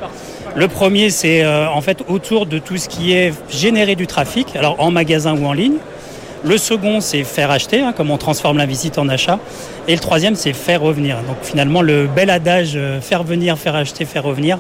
Le 0.56 0.68
premier, 0.68 1.10
c'est 1.10 1.44
en 1.46 1.82
fait 1.82 2.04
autour 2.08 2.46
de 2.46 2.60
tout 2.60 2.78
ce 2.78 2.88
qui 2.88 3.14
est 3.14 3.34
générer 3.50 3.96
du 3.96 4.06
trafic, 4.06 4.56
alors 4.56 4.76
en 4.80 4.92
magasin 4.92 5.36
ou 5.36 5.48
en 5.48 5.54
ligne. 5.54 5.78
Le 6.46 6.60
second, 6.60 7.02
c'est 7.02 7.24
faire 7.24 7.50
acheter, 7.50 7.82
hein, 7.82 7.92
comme 7.92 8.12
on 8.12 8.18
transforme 8.18 8.60
la 8.60 8.68
visite 8.68 9.00
en 9.00 9.10
achat. 9.10 9.40
Et 9.88 9.94
le 9.94 10.00
troisième, 10.00 10.36
c'est 10.36 10.54
faire 10.54 10.80
revenir. 10.82 11.18
Donc 11.28 11.38
finalement, 11.42 11.82
le 11.82 12.06
bel 12.08 12.30
adage 12.30 12.74
euh, 12.76 13.02
faire 13.02 13.24
venir, 13.24 13.58
faire 13.58 13.74
acheter, 13.76 14.06
faire 14.06 14.24
revenir 14.24 14.60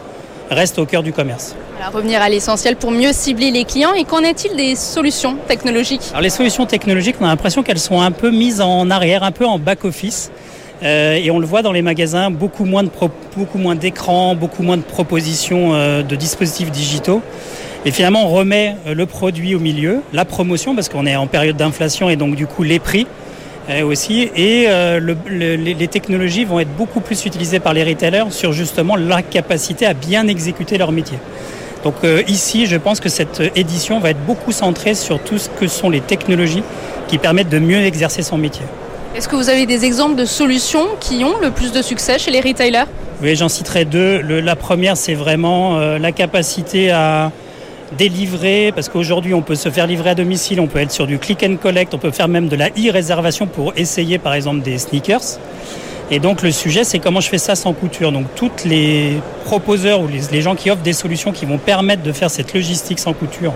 reste 0.50 0.80
au 0.80 0.86
cœur 0.88 1.04
du 1.04 1.14
commerce. 1.14 1.56
Voilà, 1.76 1.92
Revenir 1.92 2.22
à 2.24 2.30
l'essentiel 2.30 2.76
pour 2.76 2.90
mieux 2.92 3.14
cibler 3.14 3.52
les 3.52 3.66
clients. 3.66 3.94
Et 3.94 4.04
qu'en 4.04 4.22
est-il 4.22 4.56
des 4.56 4.76
solutions 4.76 5.38
technologiques? 5.48 6.02
Alors 6.10 6.22
les 6.22 6.30
solutions 6.32 6.66
technologiques, 6.66 7.18
on 7.22 7.26
a 7.26 7.28
l'impression 7.30 7.62
qu'elles 7.62 7.80
sont 7.80 8.02
un 8.02 8.12
peu 8.12 8.32
mises 8.32 8.62
en 8.62 8.90
arrière, 8.90 9.22
un 9.24 9.32
peu 9.32 9.46
en 9.46 9.60
back-office. 9.60 10.32
Euh, 10.84 11.14
et 11.16 11.30
on 11.32 11.38
le 11.40 11.46
voit 11.46 11.62
dans 11.62 11.72
les 11.72 11.82
magasins, 11.84 12.32
beaucoup 12.32 12.66
moins 12.66 12.84
de 12.84 12.90
pro- 12.90 13.10
beaucoup 13.38 13.58
moins 13.60 13.76
d'écrans, 13.76 14.36
beaucoup 14.36 14.62
moins 14.64 14.78
de 14.78 14.84
propositions 14.84 15.74
euh, 15.74 16.02
de 16.04 16.16
dispositifs 16.16 16.70
digitaux. 16.72 17.22
Et 17.86 17.92
finalement, 17.92 18.26
on 18.26 18.30
remet 18.30 18.76
euh, 18.88 18.96
le 18.96 19.06
produit 19.06 19.54
au 19.56 19.60
milieu, 19.60 20.02
la 20.12 20.26
promotion, 20.26 20.74
parce 20.76 20.90
qu'on 20.90 21.06
est 21.06 21.16
en 21.16 21.28
période 21.28 21.56
d'inflation 21.56 22.10
et 22.10 22.16
donc 22.16 22.36
du 22.36 22.48
coup 22.48 22.64
les 22.64 22.80
prix 22.80 23.06
euh, 23.70 23.84
aussi. 23.84 24.30
Et 24.36 24.66
euh, 24.68 25.00
le- 25.00 25.16
le- 25.28 25.56
les, 25.56 25.88
technologies 25.88 26.46
vont 26.46 26.60
être 26.60 26.76
beaucoup 26.76 27.00
plus 27.00 27.26
utilisées 27.26 27.60
par 27.60 27.74
les 27.74 27.84
retailers 27.84 28.32
sur 28.32 28.54
justement 28.54 28.96
la 28.96 29.22
capacité 29.22 29.86
à 29.86 29.94
bien 29.94 30.28
exécuter 30.28 30.78
leur 30.80 30.92
métier. 30.92 31.20
Donc 31.84 31.94
euh, 32.04 32.24
ici, 32.28 32.66
je 32.66 32.78
pense 32.78 33.00
que 33.00 33.10
cette 33.10 33.44
édition 33.56 34.00
va 34.00 34.10
être 34.10 34.26
beaucoup 34.26 34.52
centrée 34.52 34.96
sur 34.96 35.20
tout 35.20 35.38
ce 35.38 35.50
que 35.50 35.68
sont 35.68 35.92
les 35.92 36.02
technologies 36.02 36.64
qui 37.08 37.20
permettent 37.20 37.50
de 37.50 37.60
mieux 37.60 37.84
exercer 37.86 38.24
son 38.24 38.40
métier. 38.40 38.66
Est-ce 39.16 39.28
que 39.30 39.36
vous 39.36 39.50
avez 39.50 39.68
des 39.68 39.86
exemples 39.86 40.16
de 40.16 40.26
solutions 40.26 40.88
qui 41.00 41.24
ont 41.24 41.38
le 41.40 41.52
plus 41.52 41.72
de 41.72 41.84
succès 41.84 42.18
chez 42.18 42.32
les 42.32 42.42
retailers? 42.42 42.86
Oui, 43.22 43.36
j'en 43.36 43.48
citerai 43.48 43.86
deux. 43.86 44.22
Le- 44.22 44.42
la 44.42 44.56
première, 44.56 44.98
c'est 44.98 45.14
vraiment 45.14 45.78
euh, 45.78 46.00
la 46.00 46.12
capacité 46.12 46.90
à 46.90 47.32
délivrer, 47.98 48.72
parce 48.74 48.90
qu'aujourd'hui, 48.90 49.34
on 49.34 49.42
peut 49.42 49.56
se 49.56 49.70
faire 49.70 49.88
livrer 49.88 50.12
à 50.12 50.16
domicile, 50.16 50.60
on 50.60 50.68
peut 50.68 50.80
être 50.80 50.92
sur 50.92 51.08
du 51.08 51.20
click 51.20 51.44
and 51.44 51.58
collect, 51.58 51.94
on 51.94 51.98
peut 51.98 52.12
faire 52.12 52.28
même 52.28 52.48
de 52.48 52.56
la 52.56 52.70
e-réservation 52.70 53.48
pour 53.48 53.74
essayer, 53.76 54.18
par 54.18 54.34
exemple, 54.34 54.62
des 54.62 54.78
sneakers. 54.78 55.40
Et 56.12 56.20
donc, 56.20 56.44
le 56.44 56.52
sujet, 56.52 56.84
c'est 56.84 57.00
comment 57.00 57.20
je 57.20 57.30
fais 57.30 57.38
ça 57.38 57.56
sans 57.56 57.74
couture. 57.74 58.12
Donc, 58.12 58.26
toutes 58.36 58.64
les 58.64 59.18
proposeurs 59.46 60.02
ou 60.02 60.08
les, 60.08 60.22
les 60.32 60.42
gens 60.42 60.56
qui 60.56 60.70
offrent 60.70 60.84
des 60.84 60.94
solutions 60.94 61.32
qui 61.32 61.46
vont 61.46 61.58
permettre 61.58 62.04
de 62.04 62.12
faire 62.12 62.30
cette 62.30 62.54
logistique 62.54 63.00
sans 63.00 63.14
couture 63.14 63.54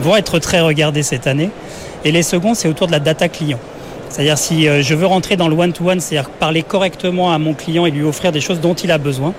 vont 0.00 0.16
être 0.16 0.38
très 0.38 0.60
regardés 0.60 1.02
cette 1.02 1.26
année. 1.26 1.50
Et 2.04 2.12
les 2.12 2.22
seconds, 2.22 2.54
c'est 2.54 2.68
autour 2.68 2.86
de 2.86 2.92
la 2.92 3.00
data 3.00 3.28
client. 3.28 3.58
C'est-à-dire 4.12 4.36
si 4.36 4.68
euh, 4.68 4.82
je 4.82 4.94
veux 4.94 5.06
rentrer 5.06 5.36
dans 5.36 5.48
le 5.48 5.56
one-to-one, 5.56 5.98
c'est-à-dire 5.98 6.28
parler 6.30 6.62
correctement 6.62 7.32
à 7.32 7.38
mon 7.38 7.54
client 7.54 7.86
et 7.86 7.90
lui 7.90 8.02
offrir 8.02 8.30
des 8.30 8.42
choses 8.42 8.60
dont 8.60 8.74
il 8.74 8.90
a 8.90 8.98
besoin, 8.98 9.32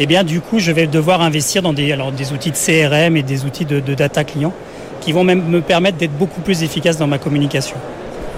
eh 0.00 0.06
bien 0.06 0.24
du 0.24 0.40
coup 0.40 0.58
je 0.58 0.72
vais 0.72 0.86
devoir 0.86 1.20
investir 1.20 1.62
dans 1.62 1.72
des, 1.72 1.92
alors, 1.92 2.12
des 2.12 2.32
outils 2.32 2.50
de 2.50 2.56
CRM 2.56 3.16
et 3.16 3.22
des 3.22 3.44
outils 3.44 3.64
de, 3.64 3.80
de 3.80 3.94
data 3.94 4.24
client 4.24 4.52
qui 5.00 5.12
vont 5.12 5.24
même 5.24 5.44
me 5.48 5.60
permettre 5.60 5.98
d'être 5.98 6.16
beaucoup 6.16 6.40
plus 6.40 6.62
efficace 6.62 6.96
dans 6.96 7.08
ma 7.08 7.18
communication. 7.18 7.76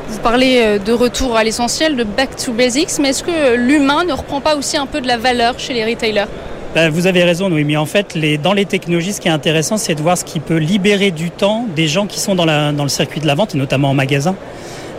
Vous 0.08 0.18
parlez 0.18 0.58
euh, 0.58 0.78
de 0.78 0.92
retour 0.92 1.36
à 1.36 1.44
l'essentiel, 1.44 1.96
de 1.96 2.04
back 2.04 2.36
to 2.36 2.52
basics, 2.52 2.98
mais 3.00 3.10
est-ce 3.10 3.22
que 3.22 3.56
l'humain 3.56 4.04
ne 4.04 4.12
reprend 4.12 4.40
pas 4.40 4.56
aussi 4.56 4.76
un 4.76 4.86
peu 4.86 5.00
de 5.00 5.06
la 5.06 5.16
valeur 5.16 5.58
chez 5.58 5.72
les 5.74 5.84
retailers? 5.84 6.26
Ben, 6.74 6.90
vous 6.90 7.06
avez 7.06 7.22
raison, 7.22 7.50
oui, 7.52 7.64
mais 7.64 7.76
en 7.76 7.86
fait, 7.86 8.14
les, 8.14 8.36
dans 8.36 8.52
les 8.52 8.64
technologies, 8.64 9.12
ce 9.12 9.20
qui 9.20 9.28
est 9.28 9.32
intéressant, 9.32 9.76
c'est 9.76 9.94
de 9.94 10.02
voir 10.02 10.18
ce 10.18 10.24
qui 10.24 10.40
peut 10.40 10.56
libérer 10.56 11.10
du 11.10 11.30
temps 11.30 11.66
des 11.76 11.86
gens 11.86 12.06
qui 12.06 12.18
sont 12.18 12.34
dans, 12.34 12.44
la, 12.44 12.72
dans 12.72 12.82
le 12.82 12.88
circuit 12.88 13.20
de 13.20 13.26
la 13.26 13.34
vente, 13.34 13.54
et 13.54 13.58
notamment 13.58 13.90
en 13.90 13.94
magasin. 13.94 14.34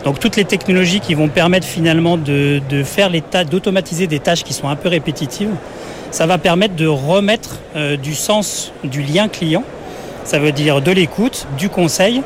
Donc 0.04 0.18
toutes 0.18 0.36
les 0.36 0.44
technologies 0.44 1.00
qui 1.00 1.14
vont 1.14 1.28
permettre 1.28 1.66
finalement 1.66 2.16
de, 2.16 2.60
de 2.70 2.82
faire 2.82 3.10
les 3.10 3.20
tâches, 3.20 3.46
d'automatiser 3.46 4.06
des 4.06 4.20
tâches 4.20 4.42
qui 4.44 4.54
sont 4.54 4.68
un 4.68 4.76
peu 4.76 4.88
répétitives, 4.88 5.50
ça 6.10 6.26
va 6.26 6.38
permettre 6.38 6.74
de 6.74 6.86
remettre 6.86 7.58
euh, 7.74 7.96
du 7.96 8.14
sens 8.14 8.72
du 8.84 9.02
lien 9.02 9.28
client. 9.28 9.64
Ça 10.24 10.38
veut 10.38 10.52
dire 10.52 10.80
de 10.80 10.90
l'écoute, 10.90 11.46
du 11.56 11.68
conseil, 11.68 12.22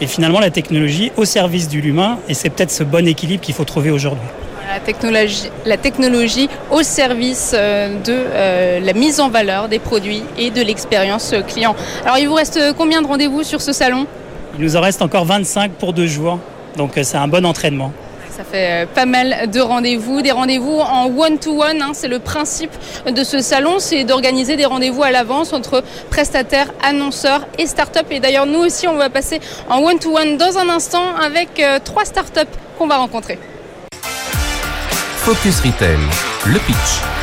et 0.00 0.06
finalement 0.06 0.40
la 0.40 0.50
technologie 0.50 1.12
au 1.16 1.24
service 1.24 1.68
de 1.68 1.78
l'humain. 1.78 2.18
Et 2.28 2.34
c'est 2.34 2.50
peut-être 2.50 2.70
ce 2.70 2.84
bon 2.84 3.06
équilibre 3.06 3.42
qu'il 3.42 3.54
faut 3.54 3.64
trouver 3.64 3.90
aujourd'hui. 3.90 4.26
La 4.72 4.80
technologie, 4.80 5.50
la 5.66 5.76
technologie 5.76 6.48
au 6.70 6.82
service 6.82 7.52
euh, 7.54 8.00
de 8.00 8.12
euh, 8.12 8.80
la 8.80 8.92
mise 8.92 9.20
en 9.20 9.28
valeur 9.28 9.68
des 9.68 9.78
produits 9.78 10.22
et 10.36 10.50
de 10.50 10.62
l'expérience 10.62 11.34
client. 11.46 11.76
Alors 12.04 12.18
il 12.18 12.26
vous 12.26 12.34
reste 12.34 12.58
combien 12.76 13.02
de 13.02 13.06
rendez-vous 13.06 13.42
sur 13.42 13.60
ce 13.60 13.72
salon? 13.72 14.06
Il 14.58 14.64
nous 14.64 14.76
en 14.76 14.80
reste 14.80 15.02
encore 15.02 15.24
25 15.24 15.72
pour 15.72 15.92
deux 15.92 16.06
jours, 16.06 16.38
donc 16.76 16.92
c'est 17.02 17.16
un 17.16 17.28
bon 17.28 17.44
entraînement. 17.44 17.92
Ça 18.36 18.42
fait 18.42 18.88
pas 18.92 19.06
mal 19.06 19.48
de 19.48 19.60
rendez-vous, 19.60 20.20
des 20.20 20.32
rendez-vous 20.32 20.80
en 20.80 21.06
one-to-one. 21.06 21.80
hein, 21.80 21.92
c'est 21.92 22.08
le 22.08 22.18
principe 22.18 22.72
de 23.06 23.22
ce 23.22 23.38
salon, 23.38 23.78
c'est 23.78 24.02
d'organiser 24.02 24.56
des 24.56 24.64
rendez-vous 24.64 25.04
à 25.04 25.12
l'avance 25.12 25.52
entre 25.52 25.84
prestataires, 26.10 26.66
annonceurs 26.82 27.46
et 27.58 27.66
start-up. 27.66 28.06
Et 28.10 28.18
d'ailleurs, 28.18 28.46
nous 28.46 28.58
aussi, 28.58 28.88
on 28.88 28.96
va 28.96 29.08
passer 29.08 29.40
en 29.70 29.78
one-to-one 29.78 30.36
dans 30.36 30.58
un 30.58 30.68
instant 30.68 31.14
avec 31.14 31.60
euh, 31.60 31.78
trois 31.84 32.04
start-up 32.04 32.48
qu'on 32.76 32.88
va 32.88 32.96
rencontrer. 32.96 33.38
Focus 35.18 35.60
Retail, 35.60 35.98
le 36.46 36.58
pitch. 36.58 37.13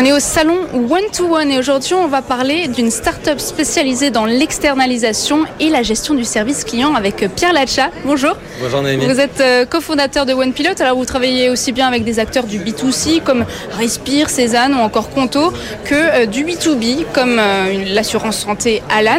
On 0.00 0.04
est 0.04 0.12
au 0.12 0.20
salon 0.20 0.58
One 0.74 1.10
to 1.12 1.24
One 1.24 1.50
et 1.50 1.58
aujourd'hui 1.58 1.94
on 1.94 2.06
va 2.06 2.22
parler 2.22 2.68
d'une 2.68 2.88
start-up 2.88 3.40
spécialisée 3.40 4.12
dans 4.12 4.26
l'externalisation 4.26 5.44
et 5.58 5.70
la 5.70 5.82
gestion 5.82 6.14
du 6.14 6.22
service 6.22 6.62
client 6.62 6.94
avec 6.94 7.28
Pierre 7.34 7.52
Lacha. 7.52 7.90
Bonjour. 8.04 8.36
Bonjour 8.60 8.80
Noémie. 8.80 9.06
Vous 9.06 9.18
êtes 9.18 9.40
euh, 9.40 9.64
cofondateur 9.64 10.24
de 10.24 10.34
One 10.34 10.52
Pilot. 10.52 10.80
Alors 10.80 10.96
vous 10.96 11.04
travaillez 11.04 11.50
aussi 11.50 11.72
bien 11.72 11.88
avec 11.88 12.04
des 12.04 12.20
acteurs 12.20 12.44
du 12.44 12.60
B2C 12.60 13.24
comme 13.24 13.44
Respire, 13.72 14.30
Cézanne 14.30 14.72
ou 14.72 14.78
encore 14.78 15.10
Conto 15.10 15.52
que 15.84 15.96
euh, 15.96 16.26
du 16.26 16.44
B2B 16.44 17.04
comme 17.12 17.40
euh, 17.40 17.84
l'assurance 17.92 18.36
santé 18.38 18.84
Alan. 18.88 19.18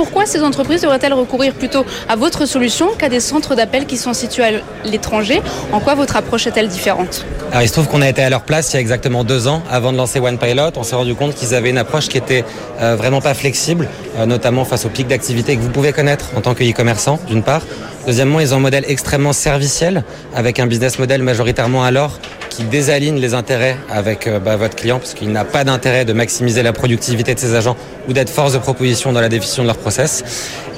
Pourquoi 0.00 0.24
ces 0.24 0.40
entreprises 0.42 0.80
devraient-elles 0.80 1.12
recourir 1.12 1.52
plutôt 1.52 1.84
à 2.08 2.16
votre 2.16 2.46
solution 2.46 2.88
qu'à 2.96 3.10
des 3.10 3.20
centres 3.20 3.54
d'appel 3.54 3.84
qui 3.84 3.98
sont 3.98 4.14
situés 4.14 4.44
à 4.44 4.50
l'étranger? 4.86 5.42
En 5.72 5.80
quoi 5.80 5.94
votre 5.94 6.16
approche 6.16 6.46
est-elle 6.46 6.68
différente? 6.68 7.26
Alors 7.50 7.60
il 7.60 7.68
se 7.68 7.74
trouve 7.74 7.86
qu'on 7.86 8.00
a 8.00 8.08
été 8.08 8.22
à 8.22 8.30
leur 8.30 8.40
place 8.40 8.72
il 8.72 8.76
y 8.76 8.76
a 8.78 8.80
exactement 8.80 9.24
deux 9.24 9.46
ans 9.46 9.62
avant 9.70 9.92
de 9.92 9.98
lancer 9.98 10.18
One 10.18 10.38
Pilot. 10.38 10.70
On 10.76 10.84
s'est 10.84 10.96
rendu 10.96 11.14
compte 11.14 11.34
qu'ils 11.34 11.54
avaient 11.54 11.68
une 11.68 11.76
approche 11.76 12.08
qui 12.08 12.16
était 12.16 12.46
euh, 12.80 12.96
vraiment 12.96 13.20
pas 13.20 13.34
flexible, 13.34 13.88
euh, 14.16 14.24
notamment 14.24 14.64
face 14.64 14.86
au 14.86 14.88
pic 14.88 15.06
d'activité 15.06 15.54
que 15.54 15.60
vous 15.60 15.68
pouvez 15.68 15.92
connaître 15.92 16.30
en 16.34 16.40
tant 16.40 16.54
que 16.54 16.64
e-commerçant, 16.64 17.18
d'une 17.28 17.42
part. 17.42 17.60
Deuxièmement, 18.06 18.40
ils 18.40 18.54
ont 18.54 18.56
un 18.56 18.60
modèle 18.60 18.86
extrêmement 18.88 19.34
serviciel, 19.34 20.04
avec 20.34 20.60
un 20.60 20.66
business 20.66 20.98
model 20.98 21.22
majoritairement 21.22 21.84
alors 21.84 22.18
qui 22.50 22.64
désaligne 22.64 23.18
les 23.18 23.32
intérêts 23.32 23.76
avec 23.88 24.26
euh, 24.26 24.38
bah, 24.38 24.56
votre 24.56 24.76
client, 24.76 24.98
parce 24.98 25.14
qu'il 25.14 25.32
n'a 25.32 25.44
pas 25.44 25.64
d'intérêt 25.64 26.04
de 26.04 26.12
maximiser 26.12 26.62
la 26.62 26.74
productivité 26.74 27.34
de 27.34 27.40
ses 27.40 27.54
agents 27.54 27.76
ou 28.08 28.12
d'être 28.12 28.28
force 28.28 28.52
de 28.52 28.58
proposition 28.58 29.12
dans 29.12 29.20
la 29.20 29.30
définition 29.30 29.62
de 29.62 29.68
leur 29.68 29.78
process. 29.78 30.22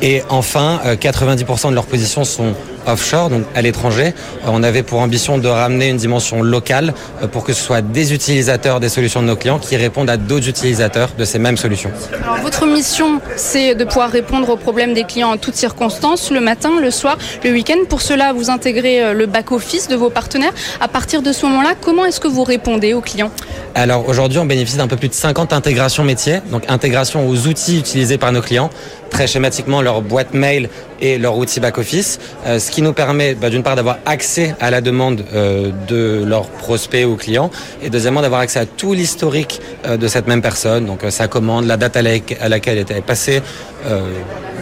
Et 0.02 0.22
enfin, 0.28 0.80
euh, 0.84 0.94
90% 0.94 1.70
de 1.70 1.74
leurs 1.74 1.86
positions 1.86 2.24
sont 2.24 2.54
offshore, 2.86 3.30
donc 3.30 3.44
à 3.54 3.62
l'étranger. 3.62 4.14
Euh, 4.44 4.48
On 4.48 4.62
avait 4.62 4.82
pour 4.82 5.00
ambition 5.00 5.38
de 5.38 5.48
ramener 5.48 5.88
une 5.88 5.96
dimension 5.96 6.42
locale 6.42 6.94
euh, 7.22 7.26
pour 7.26 7.44
que 7.44 7.52
ce 7.52 7.62
soit 7.62 7.82
des 7.82 8.12
utilisateurs 8.12 8.80
des 8.80 8.88
solutions 8.88 9.22
de 9.22 9.26
nos 9.26 9.36
clients 9.36 9.58
qui 9.58 9.76
répondent 9.76 10.10
à 10.10 10.16
d'autres 10.16 10.48
utilisateurs 10.48 11.10
de 11.18 11.24
ces 11.24 11.38
mêmes 11.38 11.56
solutions. 11.56 11.90
Alors, 12.22 12.38
votre 12.38 12.66
mission, 12.66 13.20
c'est 13.36 13.74
de 13.74 13.84
pouvoir 13.84 14.10
répondre 14.10 14.48
aux 14.50 14.56
problèmes 14.56 14.94
des 14.94 15.04
clients 15.04 15.30
en 15.32 15.36
toutes 15.36 15.54
circonstances, 15.56 16.30
le 16.30 16.40
matin, 16.40 16.70
le 16.80 16.90
soir, 16.90 17.18
le 17.44 17.50
week-end. 17.52 17.84
Pour 17.88 18.02
cela, 18.02 18.32
vous 18.32 18.50
intégrez 18.50 19.02
euh, 19.02 19.12
le 19.12 19.26
back-office 19.26 19.88
de 19.88 19.96
vos 19.96 20.10
partenaires. 20.10 20.52
À 20.80 20.88
partir 20.88 21.22
de 21.22 21.32
ce 21.32 21.46
moment-là, 21.46 21.74
comment 21.80 22.04
est-ce 22.04 22.20
que 22.20 22.28
vous 22.28 22.44
répondez 22.44 22.94
aux 22.94 23.00
clients? 23.00 23.30
Alors 23.74 24.08
aujourd'hui, 24.08 24.38
on 24.38 24.44
bénéficie 24.44 24.76
d'un 24.76 24.88
peu 24.88 24.96
plus 24.96 25.08
de 25.08 25.14
50 25.14 25.52
intégrations 25.52 26.04
métiers, 26.04 26.40
donc 26.50 26.64
intégration 26.68 27.28
aux 27.28 27.46
outils 27.46 27.78
utilisés 27.78 28.18
par 28.18 28.32
nos 28.32 28.42
clients, 28.42 28.70
très 29.12 29.26
schématiquement 29.26 29.82
leur 29.82 30.00
boîte 30.02 30.34
mail 30.34 30.68
et 31.00 31.18
leur 31.18 31.36
outil 31.36 31.60
back-office, 31.60 32.18
euh, 32.46 32.58
ce 32.58 32.70
qui 32.70 32.82
nous 32.82 32.92
permet 32.92 33.34
bah, 33.34 33.50
d'une 33.50 33.62
part 33.62 33.76
d'avoir 33.76 33.98
accès 34.06 34.54
à 34.60 34.70
la 34.70 34.80
demande 34.80 35.24
euh, 35.34 35.70
de 35.86 36.24
leurs 36.26 36.48
prospects 36.48 37.04
ou 37.04 37.16
clients, 37.16 37.50
et 37.82 37.90
deuxièmement 37.90 38.22
d'avoir 38.22 38.40
accès 38.40 38.58
à 38.60 38.66
tout 38.66 38.94
l'historique 38.94 39.60
euh, 39.86 39.96
de 39.96 40.08
cette 40.08 40.26
même 40.26 40.42
personne, 40.42 40.86
donc 40.86 41.00
sa 41.10 41.28
commande, 41.28 41.66
la 41.66 41.76
date 41.76 41.96
à, 41.96 42.02
la- 42.02 42.10
à 42.40 42.48
laquelle 42.48 42.76
elle 42.78 42.82
était 42.82 43.00
passée, 43.02 43.42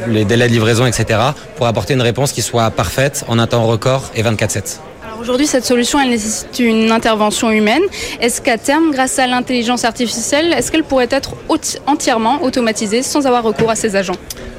les 0.08 0.24
délais 0.24 0.48
de 0.48 0.52
livraison, 0.52 0.86
etc., 0.86 1.20
pour 1.56 1.66
apporter 1.66 1.92
une 1.94 2.00
réponse 2.02 2.32
qui 2.32 2.40
soit 2.42 2.70
parfaite 2.70 3.24
en 3.28 3.38
un 3.38 3.46
temps 3.46 3.66
record 3.66 4.10
et 4.14 4.22
24-7. 4.22 4.78
Alors 5.06 5.20
aujourd'hui, 5.20 5.46
cette 5.46 5.64
solution, 5.66 6.00
elle 6.00 6.08
nécessite 6.10 6.58
une 6.58 6.90
intervention 6.90 7.50
humaine. 7.50 7.82
Est-ce 8.20 8.40
qu'à 8.40 8.56
terme, 8.56 8.92
grâce 8.92 9.18
à 9.18 9.26
l'intelligence 9.26 9.84
artificielle, 9.84 10.54
est-ce 10.54 10.72
qu'elle 10.72 10.84
pourrait 10.84 11.08
être 11.10 11.34
entièrement 11.86 12.42
automatisée 12.42 13.02
sans 13.02 13.26
avoir 13.26 13.42
recours 13.42 13.68
à 13.70 13.76
ses 13.76 13.94
agents? 13.96 14.16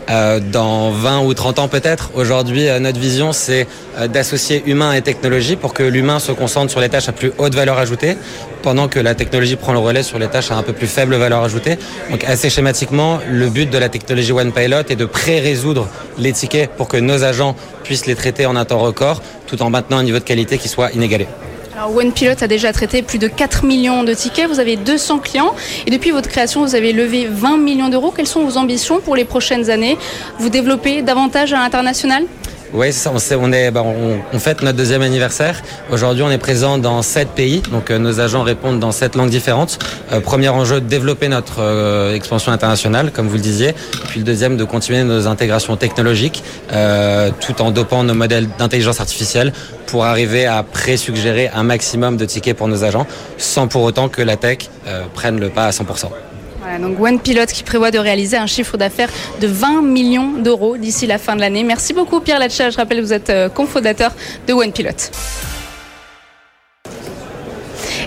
Euh, 0.10 0.40
dans 0.40 0.90
20 0.90 1.22
ou 1.26 1.34
30 1.34 1.60
ans 1.60 1.68
peut-être. 1.68 2.10
Aujourd'hui, 2.16 2.68
euh, 2.68 2.80
notre 2.80 3.00
vision, 3.00 3.32
c'est 3.32 3.68
euh, 3.98 4.08
d'associer 4.08 4.64
humain 4.66 4.94
et 4.94 5.02
technologie 5.02 5.56
pour 5.56 5.74
que 5.74 5.84
l'humain 5.84 6.20
se 6.20 6.32
concentre 6.32 6.72
sur 6.72 6.80
les 6.80 6.90
tâches 6.90 7.08
à 7.08 7.12
plus 7.12 7.32
haute 7.38 7.54
valeur 7.54 7.78
ajoutée, 7.78 8.18
pendant 8.64 8.88
que 8.88 9.00
la 9.00 9.14
technologie 9.14 9.56
prend 9.56 9.74
le 9.74 9.80
relais 9.80 10.04
sur 10.04 10.18
les 10.18 10.28
tâches 10.28 10.52
à 10.52 10.56
un 10.56 10.64
peu 10.64 10.74
plus 10.74 10.88
faible 10.88 11.16
valeur 11.16 11.44
ajoutée. 11.44 11.78
Donc 12.10 12.24
assez 12.24 12.50
schématiquement, 12.50 13.20
le 13.30 13.50
but 13.50 13.70
de 13.70 13.78
la 13.78 13.90
technologie 13.90 14.32
One 14.32 14.52
Pilot 14.52 14.90
est 14.90 14.96
de 14.96 15.06
pré-résoudre 15.06 15.88
les 16.18 16.34
tickets 16.34 16.72
pour 16.72 16.88
que 16.88 16.98
nos 16.98 17.24
agents 17.24 17.56
puissent 17.84 18.08
les 18.08 18.16
traiter 18.16 18.48
en 18.48 18.56
un 18.56 18.66
temps 18.66 18.80
record, 18.80 19.22
tout 19.46 19.62
en 19.62 19.70
maintenant 19.70 19.98
un 19.98 20.04
niveau 20.04 20.20
de 20.20 20.24
qualité 20.24 20.58
qui 20.58 20.68
soit 20.68 20.92
inégalé. 20.92 21.28
Alors 21.74 21.96
OnePilot 21.96 22.36
a 22.42 22.48
déjà 22.48 22.74
traité 22.74 23.02
plus 23.02 23.18
de 23.18 23.28
4 23.28 23.64
millions 23.66 24.04
de 24.04 24.14
tickets, 24.14 24.48
vous 24.48 24.60
avez 24.60 24.76
200 24.76 25.20
clients. 25.20 25.56
Et 25.88 25.92
depuis 25.92 26.12
votre 26.12 26.28
création, 26.28 26.62
vous 26.62 26.76
avez 26.76 26.92
levé 26.92 27.28
20 27.28 27.58
millions 27.58 27.88
d'euros. 27.88 28.12
Quelles 28.12 28.28
sont 28.28 28.44
vos 28.44 28.58
ambitions 28.58 29.00
pour 29.00 29.16
les 29.16 29.24
prochaines 29.24 29.70
années? 29.70 29.98
Vous 30.38 30.50
développez 30.50 31.02
davantage 31.02 31.54
à 31.54 31.58
l'international? 31.58 32.26
Oui. 32.74 32.88
On, 33.40 33.52
est, 33.52 33.72
bah, 33.72 33.84
on, 33.86 34.20
on 34.34 34.40
fête 34.40 34.62
notre 34.62 34.78
deuxième 34.78 35.02
anniversaire. 35.02 35.62
Aujourd'hui, 35.92 36.24
on 36.24 36.32
est 36.32 36.38
présent 36.38 36.78
dans 36.78 37.02
sept 37.02 37.30
pays. 37.30 37.62
Donc, 37.72 37.92
euh, 37.92 37.98
nos 37.98 38.20
agents 38.20 38.44
répondent 38.44 38.80
dans 38.80 38.92
sept 38.92 39.16
langues 39.16 39.30
différentes. 39.30 39.80
Euh, 40.12 40.22
premier 40.22 40.50
enjeu, 40.50 40.80
de 40.80 40.86
développer 40.88 41.28
notre 41.28 41.60
euh, 41.60 42.16
expansion 42.16 42.52
internationale, 42.52 43.12
comme 43.12 43.28
vous 43.28 43.36
le 43.36 43.42
disiez. 43.42 43.74
Puis 44.08 44.20
le 44.20 44.26
deuxième, 44.26 44.58
de 44.58 44.64
continuer 44.64 45.04
nos 45.04 45.28
intégrations 45.28 45.76
technologiques, 45.76 46.44
euh, 46.72 47.32
tout 47.42 47.62
en 47.62 47.72
dopant 47.72 48.04
nos 48.04 48.14
modèles 48.14 48.48
d'intelligence 48.58 49.00
artificielle 49.00 49.52
pour 49.88 50.06
arriver 50.06 50.46
à 50.46 50.64
pré-suggérer 50.64 51.50
un 51.54 51.64
maximum 51.64 52.16
de 52.16 52.26
tickets 52.26 52.56
pour 52.56 52.70
nos 52.70 52.84
agents, 52.86 53.06
sans 53.38 53.68
pour 53.68 53.84
autant 53.84 54.08
que 54.08 54.22
la 54.22 54.38
tech 54.38 54.70
euh, 54.88 55.04
prenne 55.14 55.40
le 55.40 55.50
pas 55.50 55.66
à 55.66 55.72
100%. 55.72 56.10
Donc 56.80 57.00
OnePilot 57.00 57.46
qui 57.48 57.64
prévoit 57.64 57.92
de 57.92 58.00
réaliser 58.00 58.38
un 58.38 58.48
chiffre 58.48 58.78
d'affaires 58.78 59.10
de 59.40 59.48
20 59.48 59.82
millions 59.82 60.34
d'euros 60.34 60.78
d'ici 60.78 61.08
la 61.08 61.18
fin 61.18 61.36
de 61.36 61.42
l'année. 61.42 61.64
Merci 61.64 61.94
beaucoup 61.94 62.20
Pierre 62.20 62.40
Latcha. 62.40 62.70
Je 62.70 62.78
rappelle 62.78 63.00
que 63.00 63.04
vous 63.04 63.14
êtes 63.14 63.30
euh, 63.30 63.50
cofondateur 63.50 64.14
de 64.48 64.54
OnePilot. 64.54 65.51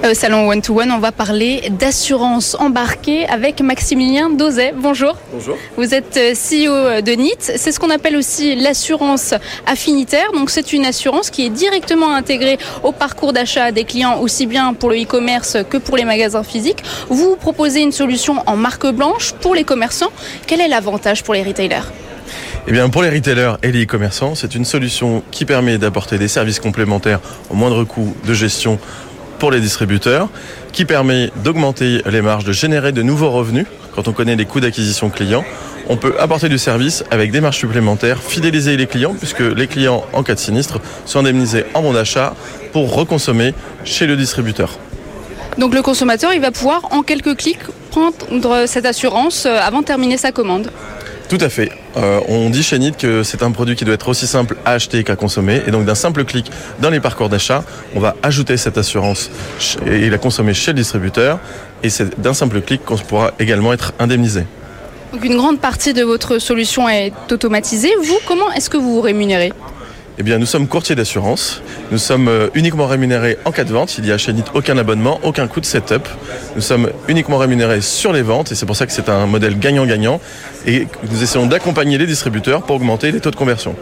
Au 0.04 0.12
salon 0.12 0.50
One 0.50 0.60
to 0.60 0.78
One, 0.78 0.90
on 0.90 0.98
va 0.98 1.12
parler 1.12 1.70
d'assurance 1.70 2.54
embarquée 2.60 3.26
avec 3.26 3.62
Maximilien 3.62 4.28
Dozet. 4.28 4.74
Bonjour. 4.76 5.16
Bonjour. 5.32 5.56
Vous 5.78 5.94
êtes 5.94 6.18
euh, 6.18 6.34
CEO 6.34 7.00
de 7.00 7.12
NIT. 7.12 7.38
C'est 7.38 7.72
ce 7.72 7.80
qu'on 7.80 7.88
appelle 7.88 8.14
aussi 8.14 8.54
l'assurance 8.54 9.32
affinitaire. 9.66 10.30
Donc 10.34 10.50
c'est 10.50 10.74
une 10.74 10.84
assurance 10.84 11.30
qui 11.30 11.46
est 11.46 11.48
directement 11.48 12.14
intégrée 12.14 12.58
au 12.82 12.92
parcours 12.92 13.32
d'achat 13.32 13.72
des 13.72 13.84
clients, 13.84 14.20
aussi 14.20 14.44
bien 14.44 14.74
pour 14.74 14.90
le 14.90 14.96
e-commerce 14.96 15.56
que 15.70 15.78
pour 15.78 15.96
les 15.96 16.04
magasins 16.04 16.42
physiques. 16.42 16.82
Vous 17.08 17.36
proposez 17.36 17.80
une 17.80 17.92
solution 17.92 18.42
en 18.46 18.56
marque 18.56 18.86
blanche 18.86 19.32
pour 19.40 19.54
les 19.54 19.64
commerçants. 19.64 20.12
Quel 20.46 20.60
est 20.60 20.68
l'avantage 20.68 21.22
pour 21.22 21.32
les 21.32 21.42
retailers? 21.42 21.88
Eh 22.66 22.72
bien, 22.72 22.90
pour 22.90 23.02
les 23.02 23.10
retailers 23.10 23.54
et 23.62 23.72
les 23.72 23.84
e-commerçants, 23.84 24.34
c'est 24.34 24.54
une 24.54 24.64
solution 24.66 25.22
qui 25.30 25.46
permet 25.46 25.78
d'apporter 25.78 26.18
des 26.18 26.28
services 26.28 26.60
complémentaires 26.60 27.20
au 27.50 27.54
moindre 27.54 27.84
coût 27.84 28.14
de 28.26 28.34
gestion 28.34 28.78
pour 29.38 29.50
les 29.50 29.60
distributeurs, 29.60 30.28
qui 30.72 30.84
permet 30.84 31.30
d'augmenter 31.42 32.02
les 32.10 32.22
marges, 32.22 32.44
de 32.44 32.52
générer 32.52 32.92
de 32.92 33.02
nouveaux 33.02 33.30
revenus. 33.30 33.66
Quand 33.94 34.08
on 34.08 34.12
connaît 34.12 34.36
les 34.36 34.44
coûts 34.44 34.60
d'acquisition 34.60 35.10
clients, 35.10 35.44
on 35.88 35.96
peut 35.96 36.14
apporter 36.18 36.48
du 36.48 36.58
service 36.58 37.04
avec 37.10 37.30
des 37.30 37.40
marges 37.40 37.58
supplémentaires, 37.58 38.22
fidéliser 38.22 38.76
les 38.76 38.86
clients, 38.86 39.14
puisque 39.14 39.40
les 39.40 39.66
clients, 39.66 40.04
en 40.12 40.22
cas 40.22 40.34
de 40.34 40.40
sinistre, 40.40 40.80
sont 41.04 41.20
indemnisés 41.20 41.64
en 41.74 41.82
bon 41.82 41.92
d'achat 41.92 42.34
pour 42.72 42.94
reconsommer 42.94 43.54
chez 43.84 44.06
le 44.06 44.16
distributeur. 44.16 44.78
Donc 45.58 45.74
le 45.74 45.82
consommateur, 45.82 46.32
il 46.32 46.40
va 46.40 46.50
pouvoir 46.50 46.88
en 46.90 47.02
quelques 47.02 47.36
clics 47.36 47.60
prendre 47.90 48.66
cette 48.66 48.86
assurance 48.86 49.46
euh, 49.46 49.58
avant 49.60 49.82
de 49.82 49.86
terminer 49.86 50.16
sa 50.16 50.32
commande. 50.32 50.70
Tout 51.28 51.38
à 51.40 51.48
fait. 51.48 51.70
Euh, 51.96 52.20
on 52.28 52.50
dit 52.50 52.62
chez 52.62 52.78
NIT 52.78 52.96
que 52.96 53.22
c'est 53.22 53.42
un 53.42 53.52
produit 53.52 53.76
qui 53.76 53.84
doit 53.84 53.94
être 53.94 54.08
aussi 54.08 54.26
simple 54.26 54.56
à 54.64 54.72
acheter 54.72 55.04
qu'à 55.04 55.16
consommer. 55.16 55.62
Et 55.66 55.70
donc 55.70 55.84
d'un 55.84 55.94
simple 55.94 56.24
clic 56.24 56.50
dans 56.80 56.90
les 56.90 57.00
parcours 57.00 57.28
d'achat, 57.28 57.64
on 57.94 58.00
va 58.00 58.16
ajouter 58.22 58.56
cette 58.56 58.78
assurance 58.78 59.30
et 59.86 60.10
la 60.10 60.18
consommer 60.18 60.54
chez 60.54 60.72
le 60.72 60.78
distributeur. 60.78 61.38
Et 61.82 61.90
c'est 61.90 62.20
d'un 62.20 62.34
simple 62.34 62.60
clic 62.60 62.84
qu'on 62.84 62.96
pourra 62.96 63.32
également 63.38 63.72
être 63.72 63.92
indemnisé. 63.98 64.44
Une 65.22 65.36
grande 65.36 65.60
partie 65.60 65.92
de 65.92 66.02
votre 66.02 66.38
solution 66.38 66.88
est 66.88 67.12
automatisée. 67.30 67.92
Vous, 68.02 68.18
comment 68.26 68.50
est-ce 68.52 68.68
que 68.68 68.76
vous 68.76 68.94
vous 68.94 69.00
rémunérez? 69.00 69.52
Eh 70.16 70.22
bien, 70.22 70.38
nous 70.38 70.46
sommes 70.46 70.68
courtiers 70.68 70.94
d'assurance. 70.94 71.60
Nous 71.90 71.98
sommes 71.98 72.28
euh, 72.28 72.48
uniquement 72.54 72.86
rémunérés 72.86 73.36
en 73.44 73.50
cas 73.50 73.64
de 73.64 73.72
vente. 73.72 73.98
Il 73.98 74.04
n'y 74.04 74.12
a 74.12 74.18
chez 74.18 74.32
NIT 74.32 74.44
aucun 74.54 74.78
abonnement, 74.78 75.18
aucun 75.24 75.48
coût 75.48 75.60
de 75.60 75.66
setup. 75.66 76.06
Nous 76.54 76.62
sommes 76.62 76.90
uniquement 77.08 77.38
rémunérés 77.38 77.80
sur 77.80 78.12
les 78.12 78.22
ventes 78.22 78.52
et 78.52 78.54
c'est 78.54 78.66
pour 78.66 78.76
ça 78.76 78.86
que 78.86 78.92
c'est 78.92 79.08
un 79.08 79.26
modèle 79.26 79.58
gagnant-gagnant. 79.58 80.20
Et 80.66 80.86
nous 81.10 81.22
essayons 81.22 81.46
d'accompagner 81.46 81.98
les 81.98 82.06
distributeurs 82.06 82.62
pour 82.62 82.76
augmenter 82.76 83.10
les 83.10 83.20
taux 83.20 83.32
de 83.32 83.36
conversion. 83.36 83.74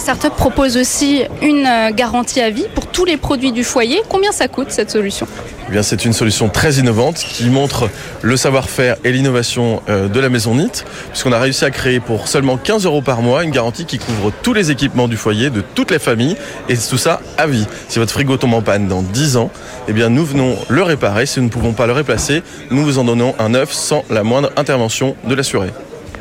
Startup 0.00 0.34
propose 0.34 0.78
aussi 0.78 1.24
une 1.42 1.66
euh, 1.66 1.90
garantie 1.90 2.40
à 2.40 2.48
vie 2.48 2.64
pour 2.74 2.86
tous 2.86 3.04
les 3.04 3.18
produits 3.18 3.52
du 3.52 3.64
foyer. 3.64 4.00
Combien 4.08 4.32
ça 4.32 4.48
coûte 4.48 4.70
cette 4.70 4.90
solution? 4.90 5.26
Eh 5.70 5.82
c'est 5.82 6.06
une 6.06 6.14
solution 6.14 6.48
très 6.48 6.76
innovante 6.76 7.16
qui 7.16 7.50
montre 7.50 7.90
le 8.22 8.36
savoir-faire 8.38 8.96
et 9.04 9.12
l'innovation 9.12 9.82
euh, 9.90 10.08
de 10.08 10.18
la 10.18 10.30
maison 10.30 10.54
NIT, 10.54 10.84
puisqu'on 11.10 11.32
a 11.32 11.38
réussi 11.38 11.66
à 11.66 11.70
créer 11.70 12.00
pour 12.00 12.28
seulement 12.28 12.56
15 12.56 12.86
euros 12.86 13.02
par 13.02 13.20
mois 13.20 13.44
une 13.44 13.50
garantie 13.50 13.84
qui 13.84 13.98
couvre 13.98 14.32
tous 14.42 14.54
les 14.54 14.70
équipements 14.70 15.06
du 15.06 15.18
foyer, 15.18 15.50
de 15.50 15.60
toutes 15.60 15.90
les 15.90 15.98
familles, 15.98 16.36
et 16.70 16.78
tout 16.78 16.98
ça 16.98 17.20
à 17.36 17.46
vie. 17.46 17.66
Si 17.88 17.98
votre 17.98 18.12
frigo 18.12 18.38
tombe 18.38 18.54
en 18.54 18.62
panne 18.62 18.88
dans 18.88 19.02
10 19.02 19.36
ans, 19.36 19.50
eh 19.86 19.92
bien, 19.92 20.08
nous 20.08 20.24
venons 20.24 20.56
le 20.70 20.82
réparer. 20.82 21.26
Si 21.26 21.40
nous 21.40 21.46
ne 21.46 21.50
pouvons 21.50 21.74
pas 21.74 21.86
le 21.86 21.92
replacer, 21.92 22.42
nous 22.70 22.84
vous 22.84 22.98
en 22.98 23.04
donnons 23.04 23.34
un 23.38 23.50
neuf 23.50 23.70
sans 23.72 24.02
la 24.08 24.22
moindre 24.22 24.50
intervention 24.56 25.14
de 25.28 25.34
l'assuré 25.34 25.68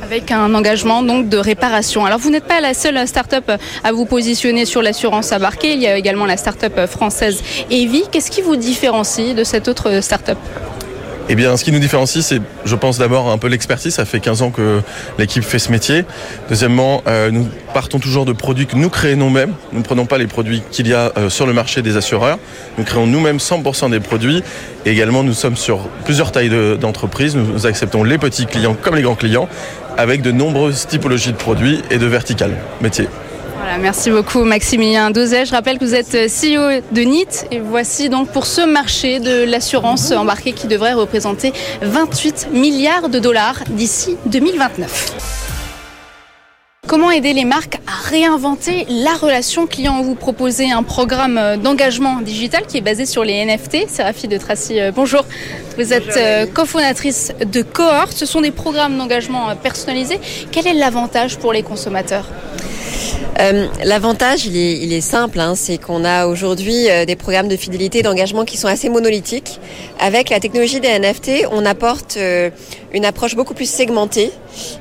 avec 0.10 0.32
un 0.32 0.56
engagement 0.56 1.04
donc 1.04 1.30
de 1.30 1.38
réparation. 1.38 2.04
Alors 2.04 2.18
vous 2.18 2.32
n'êtes 2.32 2.46
pas 2.46 2.62
la 2.62 2.74
seule 2.74 3.08
start-up 3.08 3.52
à 3.84 3.92
vous 3.92 4.06
positionner 4.06 4.66
sur 4.66 4.82
l'assurance 4.82 5.32
embarquée, 5.32 5.74
il 5.74 5.82
y 5.82 5.86
a 5.86 5.96
également 5.96 6.26
la 6.26 6.36
start-up 6.36 6.88
française 6.88 7.44
Evi. 7.70 8.02
Qu'est-ce 8.12 8.32
qui 8.32 8.42
vous 8.42 8.56
différencie 8.56 9.36
de 9.36 9.44
cette 9.44 9.68
autre 9.68 10.02
start-up? 10.02 10.40
Eh 11.32 11.36
bien, 11.36 11.56
ce 11.58 11.64
qui 11.64 11.72
nous 11.72 11.80
différencie, 11.80 12.26
c'est, 12.26 12.42
je 12.66 12.76
pense, 12.76 12.98
d'abord 12.98 13.30
un 13.30 13.38
peu 13.38 13.48
l'expertise. 13.48 13.94
Ça 13.94 14.06
fait 14.06 14.20
15 14.20 14.42
ans 14.42 14.50
que 14.50 14.82
l'équipe 15.20 15.44
fait 15.44 15.60
ce 15.60 15.72
métier. 15.72 16.04
Deuxièmement, 16.50 17.04
euh, 17.08 17.30
nous 17.30 17.48
partons 17.72 18.00
toujours 18.00 18.26
de 18.26 18.34
produits 18.34 18.66
que 18.66 18.76
nous 18.76 18.90
créons 18.90 19.18
nous-mêmes. 19.18 19.54
Nous 19.72 19.80
ne 19.80 19.84
prenons 19.84 20.08
pas 20.08 20.18
les 20.18 20.26
produits 20.26 20.64
qu'il 20.72 20.88
y 20.88 20.94
a 20.96 21.12
euh, 21.18 21.30
sur 21.30 21.46
le 21.46 21.54
marché 21.54 21.84
des 21.84 21.98
assureurs. 21.98 22.40
Nous 22.80 22.84
créons 22.84 23.06
nous-mêmes 23.06 23.38
100% 23.38 23.92
des 23.92 24.00
produits. 24.00 24.44
Également, 24.88 25.24
nous 25.24 25.34
sommes 25.34 25.56
sur 25.56 25.88
plusieurs 26.04 26.32
tailles 26.32 26.52
d'entreprises. 26.80 27.36
nous 27.36 27.68
acceptons 27.68 28.04
les 28.04 28.18
petits 28.18 28.48
clients 28.48 28.76
comme 28.82 28.96
les 28.96 29.04
grands 29.04 29.16
clients 29.16 29.48
avec 29.98 30.24
de 30.24 30.32
nombreuses 30.32 30.88
typologies 30.88 31.32
de 31.32 31.38
produits 31.38 31.82
et 31.92 32.00
de 32.00 32.06
verticales 32.08 32.58
métiers. 32.82 33.08
Merci 33.78 34.10
beaucoup 34.10 34.44
Maximilien 34.44 35.12
Dozet. 35.12 35.46
Je 35.46 35.52
rappelle 35.52 35.78
que 35.78 35.86
vous 35.86 35.94
êtes 35.94 36.12
CEO 36.12 36.82
de 36.92 37.02
NIT 37.02 37.46
et 37.52 37.60
voici 37.60 38.10
donc 38.10 38.30
pour 38.30 38.46
ce 38.46 38.62
marché 38.62 39.20
de 39.20 39.44
l'assurance 39.44 40.12
embarquée 40.12 40.54
qui 40.54 40.68
devrait 40.68 40.94
représenter 40.94 41.54
28 41.82 42.48
milliards 42.52 43.10
de 43.10 43.20
dollars 43.20 43.64
d'ici 43.70 44.18
2029. 44.26 45.39
Comment 46.90 47.12
aider 47.12 47.34
les 47.34 47.46
marques 47.46 47.76
à 47.86 48.10
réinventer 48.10 48.88
la 48.90 49.14
relation 49.14 49.68
client 49.68 50.02
Vous 50.02 50.16
proposez 50.16 50.72
un 50.72 50.82
programme 50.82 51.40
d'engagement 51.62 52.20
digital 52.20 52.66
qui 52.66 52.78
est 52.78 52.82
basé 52.82 53.06
sur 53.06 53.24
les 53.24 53.46
NFT. 53.46 53.88
Séraphie 53.88 54.28
de 54.28 54.40
Tracy, 54.40 54.80
euh, 54.80 54.92
bonjour. 54.92 55.24
Vous 55.78 55.94
êtes 55.94 56.18
euh, 56.18 56.48
cofondatrice 56.48 57.32
de 57.46 57.62
Cohort. 57.62 58.12
Ce 58.12 58.26
sont 58.26 58.42
des 58.42 58.50
programmes 58.50 58.98
d'engagement 58.98 59.56
personnalisés. 59.56 60.20
Quel 60.52 60.66
est 60.66 60.74
l'avantage 60.74 61.38
pour 61.38 61.54
les 61.54 61.62
consommateurs 61.62 62.26
euh, 63.40 63.68
l'avantage, 63.86 64.46
il 64.46 64.92
est, 64.92 65.02
simple, 65.02 65.40
hein, 65.40 65.54
c'est 65.56 65.78
qu'on 65.78 66.04
a 66.04 66.28
aujourd'hui 66.28 66.90
euh, 66.90 67.06
des 67.06 67.16
programmes 67.16 67.48
de 67.48 67.56
fidélité 67.56 68.00
et 68.00 68.02
d'engagement 68.02 68.44
qui 68.44 68.58
sont 68.58 68.68
assez 68.68 68.90
monolithiques. 68.90 69.60
Avec 70.00 70.30
la 70.30 70.42
technologie 70.42 70.82
des 70.82 71.00
NFT, 71.00 71.48
on 71.52 71.66
apporte 71.66 72.18
euh, 72.18 72.50
une 72.94 73.06
approche 73.06 73.36
beaucoup 73.36 73.54
plus 73.54 73.70
segmentée 73.70 74.32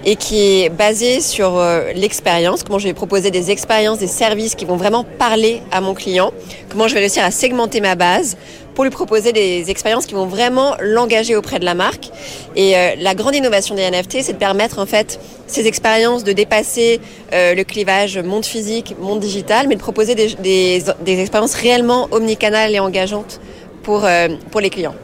et 0.05 0.17
qui 0.17 0.63
est 0.63 0.69
basée 0.71 1.21
sur 1.21 1.63
l'expérience, 1.95 2.63
comment 2.63 2.79
je 2.79 2.89
vais 2.89 2.95
proposer 2.95 3.31
des 3.31 3.51
expériences, 3.51 3.99
des 3.99 4.07
services 4.07 4.55
qui 4.55 4.65
vont 4.65 4.77
vraiment 4.77 5.05
parler 5.05 5.63
à 5.73 5.81
mon 5.81 5.95
client, 5.95 6.33
comment 6.71 6.89
je 6.89 6.95
vais 6.95 7.01
réussir 7.01 7.25
à 7.25 7.31
segmenter 7.31 7.81
ma 7.81 7.95
base 7.95 8.37
pour 8.79 8.85
lui 8.85 8.93
proposer 8.93 9.33
des 9.33 9.73
expériences 9.73 10.07
qui 10.07 10.15
vont 10.15 10.27
vraiment 10.27 10.77
l'engager 10.79 11.35
auprès 11.35 11.59
de 11.59 11.65
la 11.65 11.75
marque. 11.75 12.11
Et 12.55 12.77
euh, 12.77 12.95
la 13.01 13.17
grande 13.17 13.35
innovation 13.35 13.75
des 13.75 13.91
NFT, 13.91 14.23
c'est 14.23 14.35
de 14.35 14.39
permettre 14.39 14.79
en 14.79 14.87
fait 14.87 15.19
ces 15.49 15.67
expériences 15.67 16.23
de 16.23 16.31
dépasser 16.31 17.01
euh, 17.33 17.57
le 17.57 17.65
clivage 17.65 18.19
monde 18.19 18.45
physique, 18.45 18.95
monde 19.01 19.19
digital, 19.19 19.67
mais 19.67 19.75
de 19.75 19.81
proposer 19.81 20.15
des, 20.15 20.85
expériences 21.09 21.55
réellement 21.55 22.07
omnicanales 22.13 22.73
et 22.73 22.79
engageantes 22.79 23.41
pour, 23.83 24.05
euh, 24.05 24.29
pour 24.53 24.61
les 24.61 24.71
clients. 24.71 24.95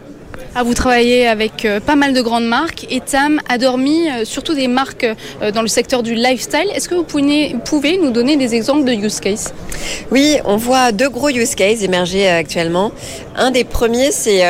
Ah, 0.57 0.63
vous 0.63 0.75
travaillez 0.75 1.27
avec 1.27 1.65
euh, 1.65 1.81
pas 1.81 1.97
mal 1.97 2.13
de 2.13 2.23
grandes 2.23 2.47
marques. 2.47 2.87
Etam, 2.89 3.41
Adormi, 3.49 4.09
euh, 4.09 4.25
surtout 4.25 4.55
des 4.55 4.69
marques 4.69 5.05
euh, 5.43 5.51
dans 5.51 5.63
le 5.63 5.69
secteur 5.69 6.05
du 6.05 6.15
lifestyle. 6.15 6.71
Est-ce 6.73 6.89
que 6.89 6.95
vous 6.95 7.03
pouvez, 7.03 7.57
pouvez, 7.65 7.99
nous 7.99 8.11
donner 8.11 8.37
des 8.37 8.55
exemples 8.55 8.85
de 8.85 8.93
use 8.93 9.19
case? 9.19 9.53
Oui, 10.13 10.37
on 10.45 10.57
voit 10.57 10.93
deux 10.93 11.09
gros 11.09 11.31
use 11.31 11.57
cases 11.57 11.83
émerger 11.83 12.29
actuellement. 12.29 12.93
Un 13.35 13.51
des 13.51 13.65
premiers, 13.65 14.13
c'est, 14.13 14.43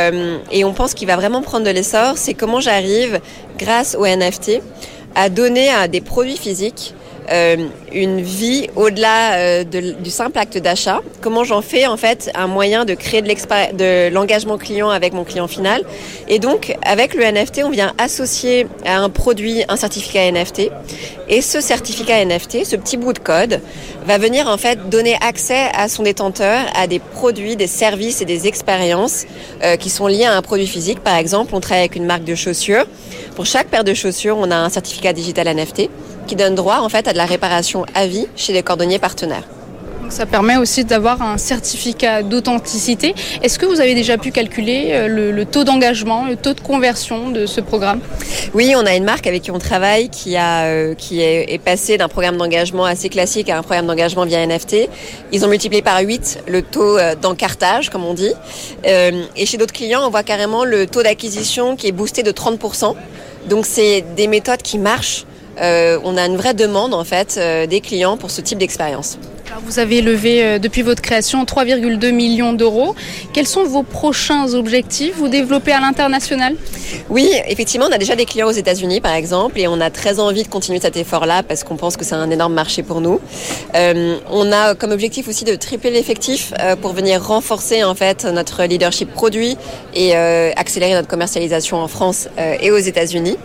et 0.53 0.65
on 0.65 0.75
pense 0.75 0.93
qu'il 0.93 1.09
va 1.09 1.17
vraiment 1.17 1.41
prendre 1.41 1.65
de 1.65 1.71
l'essor, 1.71 2.19
c'est 2.19 2.35
comment 2.35 2.61
j'arrive, 2.61 3.21
grâce 3.59 3.97
au 3.99 4.07
NFT, 4.07 4.61
à 5.15 5.31
donner 5.31 5.71
à 5.71 5.89
des 5.89 6.03
produits 6.03 6.37
physiques 6.37 6.95
euh, 7.31 7.69
une 7.93 8.21
vie 8.21 8.69
au-delà 8.77 9.35
euh, 9.35 9.65
du 9.65 10.11
simple 10.11 10.39
acte 10.39 10.59
d'achat. 10.59 11.01
Comment 11.21 11.45
j'en 11.45 11.63
fais 11.63 11.87
en 11.87 11.97
fait 11.97 12.31
un 12.35 12.47
moyen 12.47 12.85
de 12.85 12.95
créer 12.95 13.23
de 13.23 14.09
l'engagement 14.11 14.59
client 14.59 14.91
avec 14.91 15.13
mon 15.13 15.25
client 15.25 15.49
final? 15.49 15.83
Et 16.29 16.39
donc 16.39 16.77
avec 16.83 17.15
le 17.15 17.25
NFT, 17.25 17.63
on 17.65 17.71
vient 17.71 17.93
associer 17.99 18.67
à 18.85 18.99
un 18.99 19.09
produit 19.09 19.63
un 19.69 19.77
certificat 19.77 20.31
NFT. 20.31 20.71
Et 21.29 21.41
ce 21.41 21.61
certificat 21.61 22.23
NFT, 22.25 22.65
ce 22.65 22.77
petit 22.77 22.97
bout 22.97 23.15
de 23.15 23.19
code, 23.19 23.61
va 24.07 24.19
venir 24.19 24.47
en 24.47 24.59
fait 24.59 24.91
donner 24.91 25.17
accès 25.23 25.71
à 25.75 25.89
son 25.89 26.03
détenteur 26.03 26.67
à 26.75 26.87
des 26.87 26.99
produits, 26.99 27.57
des 27.57 27.67
services 27.67 28.21
et 28.21 28.27
des 28.27 28.47
expériences 28.47 29.25
euh, 29.63 29.77
qui 29.77 29.89
sont 29.89 30.07
liés 30.07 30.27
à 30.27 30.37
un 30.37 30.43
produit 30.43 30.67
physique. 30.67 31.01
Par 31.01 31.17
exemple, 31.17 31.55
on 31.55 31.61
travaille 31.61 31.85
avec 31.85 31.97
une 31.97 32.05
marque 32.05 32.25
de 32.25 32.35
chaussures. 32.35 32.85
Pour 33.35 33.47
chaque 33.47 33.69
paire 33.69 33.85
de 33.85 33.95
chaussures, 33.95 34.37
on 34.39 34.51
a 34.51 34.57
un 34.57 34.69
certificat 34.69 35.13
digital 35.13 35.49
NFT 35.49 35.89
qui 36.25 36.37
donne 36.37 36.55
droit 36.55 36.79
en 36.79 36.89
fait 36.89 37.09
à 37.09 37.13
de 37.13 37.19
la 37.19 37.27
réparation 37.27 37.85
à 37.95 38.07
vie 38.07 38.27
chez 38.37 38.53
les 38.53 38.63
cordonniers 38.63 38.99
partenaires. 38.99 39.45
ça 40.11 40.27
permet 40.27 40.57
aussi 40.57 40.85
d'avoir 40.85 41.23
un 41.23 41.39
certificat 41.39 42.23
d'authenticité. 42.23 43.15
Est-ce 43.43 43.59
que 43.59 43.67
vous 43.67 43.81
avez 43.81 43.95
déjà 43.95 44.19
pu 44.19 44.31
calculer 44.31 44.91
euh, 44.91 45.33
le, 45.33 45.45
taux 45.45 45.65
d'engagement, 45.65 46.27
le 46.27 46.37
taux 46.37 46.53
de 46.53 46.61
conversion 46.61 47.31
de 47.31 47.47
ce 47.47 47.61
programme? 47.61 48.01
Oui, 48.53 48.75
on 48.77 48.87
a 48.87 48.95
une 48.95 49.05
marque 49.05 49.27
avec 49.27 49.43
qui 49.43 49.51
on 49.51 49.59
travaille 49.59 50.11
qui, 50.11 50.37
a, 50.37 50.67
euh, 50.67 50.95
qui 50.95 51.21
est, 51.21 51.63
passé 51.65 51.97
d'un 51.97 52.09
programme 52.09 52.37
d'engagement 52.37 52.85
assez 52.85 53.09
classique 53.09 53.49
à 53.49 53.59
un 53.59 53.63
programme 53.63 53.87
d'engagement 53.87 54.25
via 54.25 54.47
NFT. 54.47 54.89
Ils 55.33 55.45
ont 55.45 55.49
multiplié 55.49 55.83
par 55.83 56.01
8 56.01 56.45
le 56.47 56.63
taux 56.63 56.99
euh, 56.99 57.15
d'encartage, 57.15 57.91
comme 57.91 58.05
on 58.05 58.15
dit. 58.15 58.35
et 58.85 59.47
chez 59.47 59.57
d'autres 59.57 59.73
clients, 59.73 60.03
on 60.07 60.11
voit 60.11 60.23
carrément 60.23 60.65
le 60.65 60.87
taux 60.87 61.03
d'acquisition 61.03 61.77
qui 61.77 61.89
est 61.89 61.93
boosté 61.93 62.23
de 62.23 62.31
30%. 62.31 62.95
Donc 63.49 63.67
c'est 63.67 64.05
des 64.17 64.27
méthodes 64.27 64.63
qui 64.63 64.79
marchent 64.79 65.27
euh, 65.61 65.99
on 66.05 66.17
a 66.17 66.27
une 66.27 66.37
vraie 66.37 66.55
demande 66.55 66.95
en 66.95 67.05
fait 67.05 67.37
euh, 67.39 67.67
des 67.67 67.81
clients 67.81 68.17
pour 68.17 68.31
ce 68.31 68.41
type 68.41 68.59
d'expérience. 68.59 69.19
Vous 69.65 69.79
avez 69.79 70.03
levé 70.03 70.43
euh, 70.43 70.59
depuis 70.59 70.83
votre 70.83 71.01
création 71.01 71.45
3,2 71.45 72.11
millions 72.11 72.53
d'euros. 72.53 72.97
Quels 73.33 73.47
sont 73.47 73.63
vos 73.63 73.85
prochains 73.85 74.53
objectifs? 74.55 75.15
Vous 75.17 75.29
développez 75.29 75.73
à 75.73 75.81
l'international? 75.81 76.57
Oui, 77.09 77.31
effectivement, 77.47 77.87
on 77.89 77.93
a 77.93 77.99
déjà 77.99 78.17
des 78.17 78.25
clients 78.25 78.49
aux 78.49 78.53
États-Unis 78.53 79.01
par 79.01 79.15
exemple 79.15 79.59
et 79.61 79.69
on 79.69 79.81
a 79.81 79.91
très 79.91 80.19
envie 80.19 80.43
de 80.43 80.49
continuer 80.49 80.81
cet 80.81 80.97
effort-là 80.97 81.45
parce 81.45 81.63
qu'on 81.63 81.77
pense 81.77 81.97
que 81.97 82.05
c'est 82.05 82.17
un 82.17 82.31
énorme 82.31 82.55
marché 82.55 82.83
pour 82.83 83.01
nous. 83.01 83.21
on 83.75 84.53
a 84.53 84.75
comme 84.75 84.91
objectif 84.91 85.29
aussi 85.29 85.45
de 85.45 85.55
tripler 85.55 85.91
l'effectif 85.91 86.53
pour 86.81 86.93
venir 86.93 87.25
renforcer 87.25 87.85
en 87.85 87.95
fait 87.95 88.25
notre 88.25 88.65
leadership 88.65 89.13
produit 89.13 89.57
et 89.95 90.15
accélérer 90.17 90.95
notre 90.95 91.09
commercialisation 91.09 91.79
en 91.79 91.89
France 91.89 92.29
et 92.61 92.71
aux 92.71 92.79
États-Unis. 92.79 93.37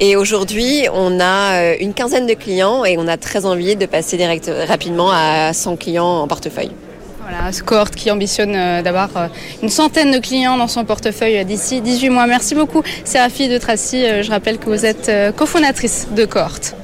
Et 0.00 0.14
aujourd'hui, 0.14 0.86
on 0.92 1.18
a 1.18 1.54
euh, 1.54 1.76
une 1.80 1.92
quinzaine 1.92 2.26
de 2.26 2.34
clients 2.34 2.84
et 2.84 2.96
on 2.98 3.08
a 3.08 3.16
très 3.16 3.46
envie 3.46 3.74
de 3.74 3.84
passer 3.84 4.16
direct, 4.16 4.50
rapidement 4.68 5.10
à 5.12 5.52
100 5.52 5.76
clients 5.76 6.20
en 6.20 6.28
portefeuille. 6.28 6.70
Voilà, 7.20 7.52
ce 7.52 7.62
qui 7.96 8.10
ambitionne 8.10 8.54
euh, 8.54 8.80
d'avoir 8.80 9.10
euh, 9.16 9.26
une 9.60 9.68
centaine 9.68 10.12
de 10.12 10.18
clients 10.18 10.56
dans 10.56 10.68
son 10.68 10.84
portefeuille 10.84 11.44
d'ici 11.44 11.80
18 11.80 12.10
mois. 12.10 12.28
Merci 12.28 12.54
beaucoup, 12.54 12.82
Séraphie 13.04 13.48
de 13.48 13.58
Tracy. 13.58 14.04
Je 14.22 14.30
rappelle 14.30 14.58
que 14.58 14.66
vous 14.66 14.86
êtes 14.86 15.10
cofondatrice 15.36 16.06
de 16.14 16.24
cohorte. 16.24 16.76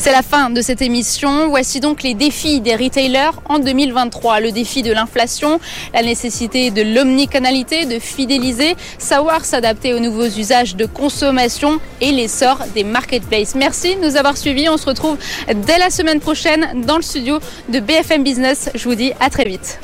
C'est 0.00 0.12
la 0.12 0.22
fin 0.22 0.48
de 0.48 0.62
cette 0.62 0.80
émission. 0.80 1.50
Voici 1.50 1.78
donc 1.78 2.02
les 2.02 2.14
défis 2.14 2.62
des 2.62 2.74
retailers 2.74 3.32
en 3.44 3.58
2023. 3.58 4.40
Le 4.40 4.50
défi 4.50 4.82
de 4.82 4.94
l'inflation, 4.94 5.60
la 5.92 6.00
nécessité 6.00 6.70
de 6.70 6.80
l'omnicanalité, 6.80 7.84
de 7.84 7.98
fidéliser, 7.98 8.76
savoir 8.96 9.44
s'adapter 9.44 9.92
aux 9.92 9.98
nouveaux 9.98 10.24
usages 10.24 10.74
de 10.74 10.86
consommation 10.86 11.80
et 12.00 12.12
l'essor 12.12 12.64
des 12.74 12.82
marketplaces. 12.82 13.54
Merci 13.54 13.96
de 13.96 14.00
nous 14.00 14.16
avoir 14.16 14.38
suivis. 14.38 14.70
On 14.70 14.78
se 14.78 14.86
retrouve 14.86 15.18
dès 15.66 15.76
la 15.76 15.90
semaine 15.90 16.20
prochaine 16.20 16.82
dans 16.86 16.96
le 16.96 17.02
studio 17.02 17.38
de 17.68 17.78
BFM 17.78 18.24
Business. 18.24 18.70
Je 18.74 18.84
vous 18.84 18.94
dis 18.94 19.12
à 19.20 19.28
très 19.28 19.44
vite. 19.44 19.80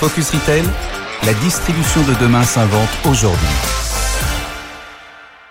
Focus 0.00 0.30
Retail, 0.30 0.64
la 1.26 1.34
distribution 1.34 2.00
de 2.04 2.14
demain 2.24 2.44
s'invente 2.44 2.88
aujourd'hui. 3.04 3.89